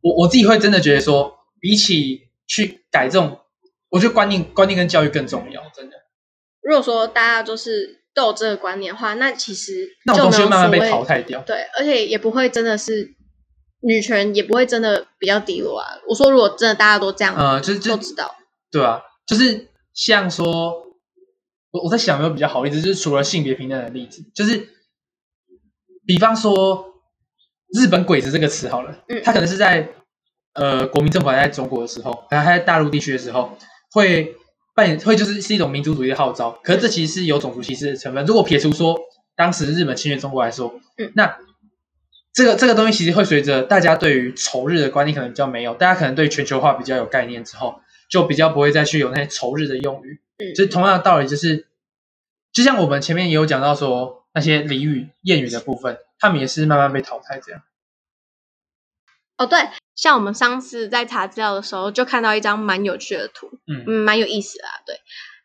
[0.00, 3.40] 我我自己会真的觉得说，比起去改这种
[3.90, 5.96] 我觉得观念观念跟教育更重要，真的。
[6.62, 11.42] 如果说大家就是都有这个观念的话，那其实那种东西会慢慢被淘汰掉。
[11.42, 13.14] 对，而且也不会真的是
[13.80, 15.98] 女权也不会真的比较低落啊。
[16.06, 18.32] 我说如果真的大家都这样，呃，就是就都知道，
[18.70, 20.86] 对啊，就是像说，
[21.72, 24.68] 我我在想有没有比较好例子，就是除了性别平等的例子，就是
[26.06, 26.94] 比方说
[27.74, 29.88] 日本鬼子这个词好了，嗯，它可能是在
[30.52, 33.58] 呃国民政府还在中国的时候，还还在大陆地区的时候
[33.90, 34.36] 会。
[34.74, 38.24] 扮演会就是是一种民族主义的号召，可是这其实是有种族歧视的成分。
[38.24, 38.98] 如果撇除说
[39.36, 41.36] 当时日本侵略中国来说，嗯，那
[42.32, 50.20] 这个这个东西其实会随着大家对于仇日的观念可能比较没有，大家可能对全球化比较有概念之后，就比较不会再去有那些仇日的用语。
[50.38, 51.66] 嗯，就是同样的道理，就是
[52.52, 57.62] 就像我们前面也有讲到说那些俚语谚语的部分，他们也是慢慢被淘汰这样。
[59.42, 59.58] 哦，对。
[59.94, 64.72] 像我们上次在查资料的时候，就看到一张蛮有趣的图，嗯嗯，蛮有意思的啊。
[64.86, 64.96] 对，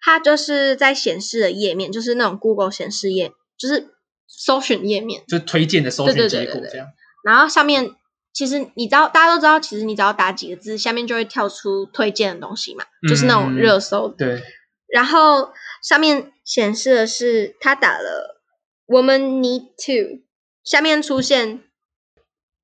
[0.02, 3.89] 它就是在显示的页面，就是那种 Google 显示页，就是
[4.26, 6.88] 搜寻页面，就推荐的搜寻结果这样。
[7.26, 7.91] 然后上面
[8.32, 14.08] 其实你知道，大家都知道，其实你只要打几个字，下面就会跳出推荐的东西嘛，就是那种热搜。
[14.08, 14.16] 嗯。
[14.18, 14.43] 对。
[14.88, 15.52] 然后
[15.84, 18.41] 上面显示的是他打了
[18.88, 20.22] “woman need to”，
[20.64, 21.64] 下面出现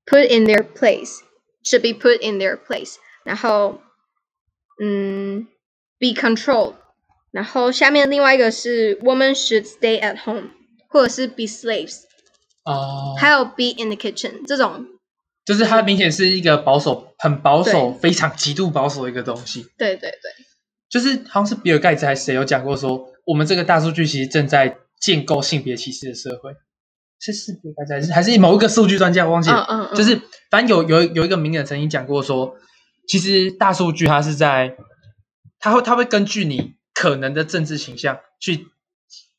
[0.05, 1.19] “put in their place”。
[1.65, 3.79] Should be put in their place，然后，
[4.83, 5.47] 嗯
[5.97, 6.73] ，be controlled，
[7.31, 10.49] 然后下面另外一个是 woman should stay at home，
[10.89, 12.01] 或者是 be slaves，
[12.65, 14.85] 哦，还有 be in the kitchen 这种，
[15.45, 19.65] 就是它明显是一个保守、很保守、非常极度保守的一个东西。
[19.77, 20.19] 对对对，
[20.89, 26.51] 就是好像是比尔盖茨还是谁有讲过说，我们这个大数据其实正在建构性别歧视的社会。
[27.31, 29.65] 是是还是还是某一个数据专家，我忘记了。
[29.69, 30.19] 嗯嗯嗯、就是
[30.51, 32.55] 反正有有有一个名人曾经讲过说，
[33.07, 34.75] 其实大数据它是在，
[35.59, 38.67] 它会它会根据你可能的政治形象去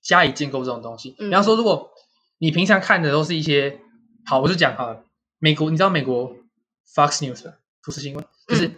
[0.03, 1.11] 加以建构这种东西。
[1.19, 1.91] 比方说，如果
[2.39, 3.81] 你平常看的都是一些，
[4.25, 5.05] 好，我就讲好了，
[5.39, 6.35] 美国你知道美国
[6.95, 8.71] Fox News 吧福斯新闻，就是。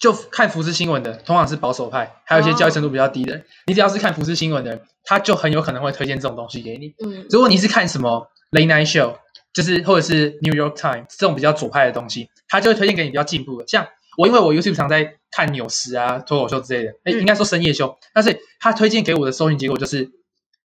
[0.00, 3.40] 嗯就看福斯新闻的，通常是保守派，还有一些教育程度比较低的人。
[3.42, 3.50] Oh.
[3.66, 6.94] 你只要是看福斯新闻的人，他就很有可能会推荐这种东西给你。
[7.04, 9.18] 嗯，如果你是看什么 Late Night Show，
[9.52, 13.68] 就是或者是 New York Times 这种比较左派的东西，他就会推荐给你比较进步的。
[13.68, 13.86] 像
[14.16, 20.10] 我，因为我 YouTube 常在看纽时啊、脱口秀之类的，哎、嗯，应该说深夜秀，但是他推荐给我的搜寻结果就是，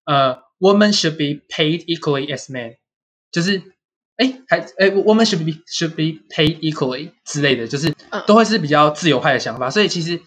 [0.05, 2.77] 呃，Women should be paid equally as men，
[3.33, 3.74] 就是。
[4.17, 7.93] 哎，还哎，women should be should be paid equally 之类的，就是
[8.25, 10.21] 都会是比较自由派的想法，嗯、所以其实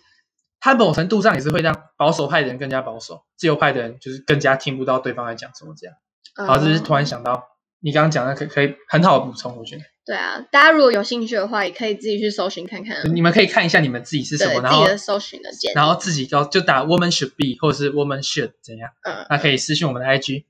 [0.61, 5.97] 它某程度上也是会让保守派的人更加保守，自由派的人就是更加听不到对方在讲什么这样。
[6.37, 7.43] 嗯、好，这是突然想到
[7.81, 9.83] 你刚刚讲的，可可以很好的补充，我觉得。
[10.05, 13.15] 对啊，大家如果有兴趣的话，也可以自己去搜寻看看。
[13.15, 20.45] 你们可以看一下你们自己是什么，然后自己的搜寻的键，然后自己就就打 woman should be 或者是 woman should 怎样，嗯，那可以私信我们的 IG。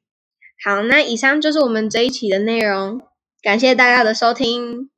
[0.65, 3.01] 好，那以上就是我们这一期的内容。
[3.43, 4.91] 感谢大家的收听。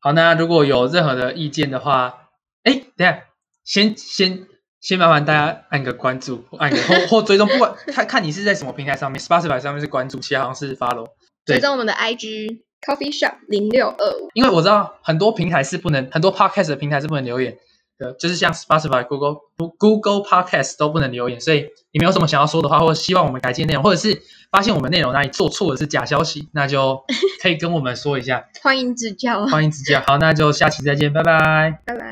[0.00, 2.28] 好，那如果有任何的意见的话，
[2.62, 3.24] 哎，等下，
[3.64, 4.46] 先先
[4.80, 11.08] 先麻烦大家按个关注，按个或 或追踪，不管看看你是在什么平台上面，Spotify 上面是关注，其他好像是 follow。
[11.44, 14.28] 追踪我们的 IG Coffee Shop 零六二五。
[14.34, 17.56] 因为我知道很多平台是不能，很多 Podcast 的平台是不能留言。
[17.98, 19.36] 对，就是像 Spotify、Google、
[19.78, 27.02] Google Podcast 都不能留言，所以你们有什么想要说的话，或者希望我们改进内容，或者是发现我们内容哪里做错的是假消息，那就
[27.42, 28.44] 可以跟我们说一下。
[28.62, 30.02] 欢迎指教，欢迎指教。
[30.06, 32.05] 好，那就下期再见，拜拜，拜拜。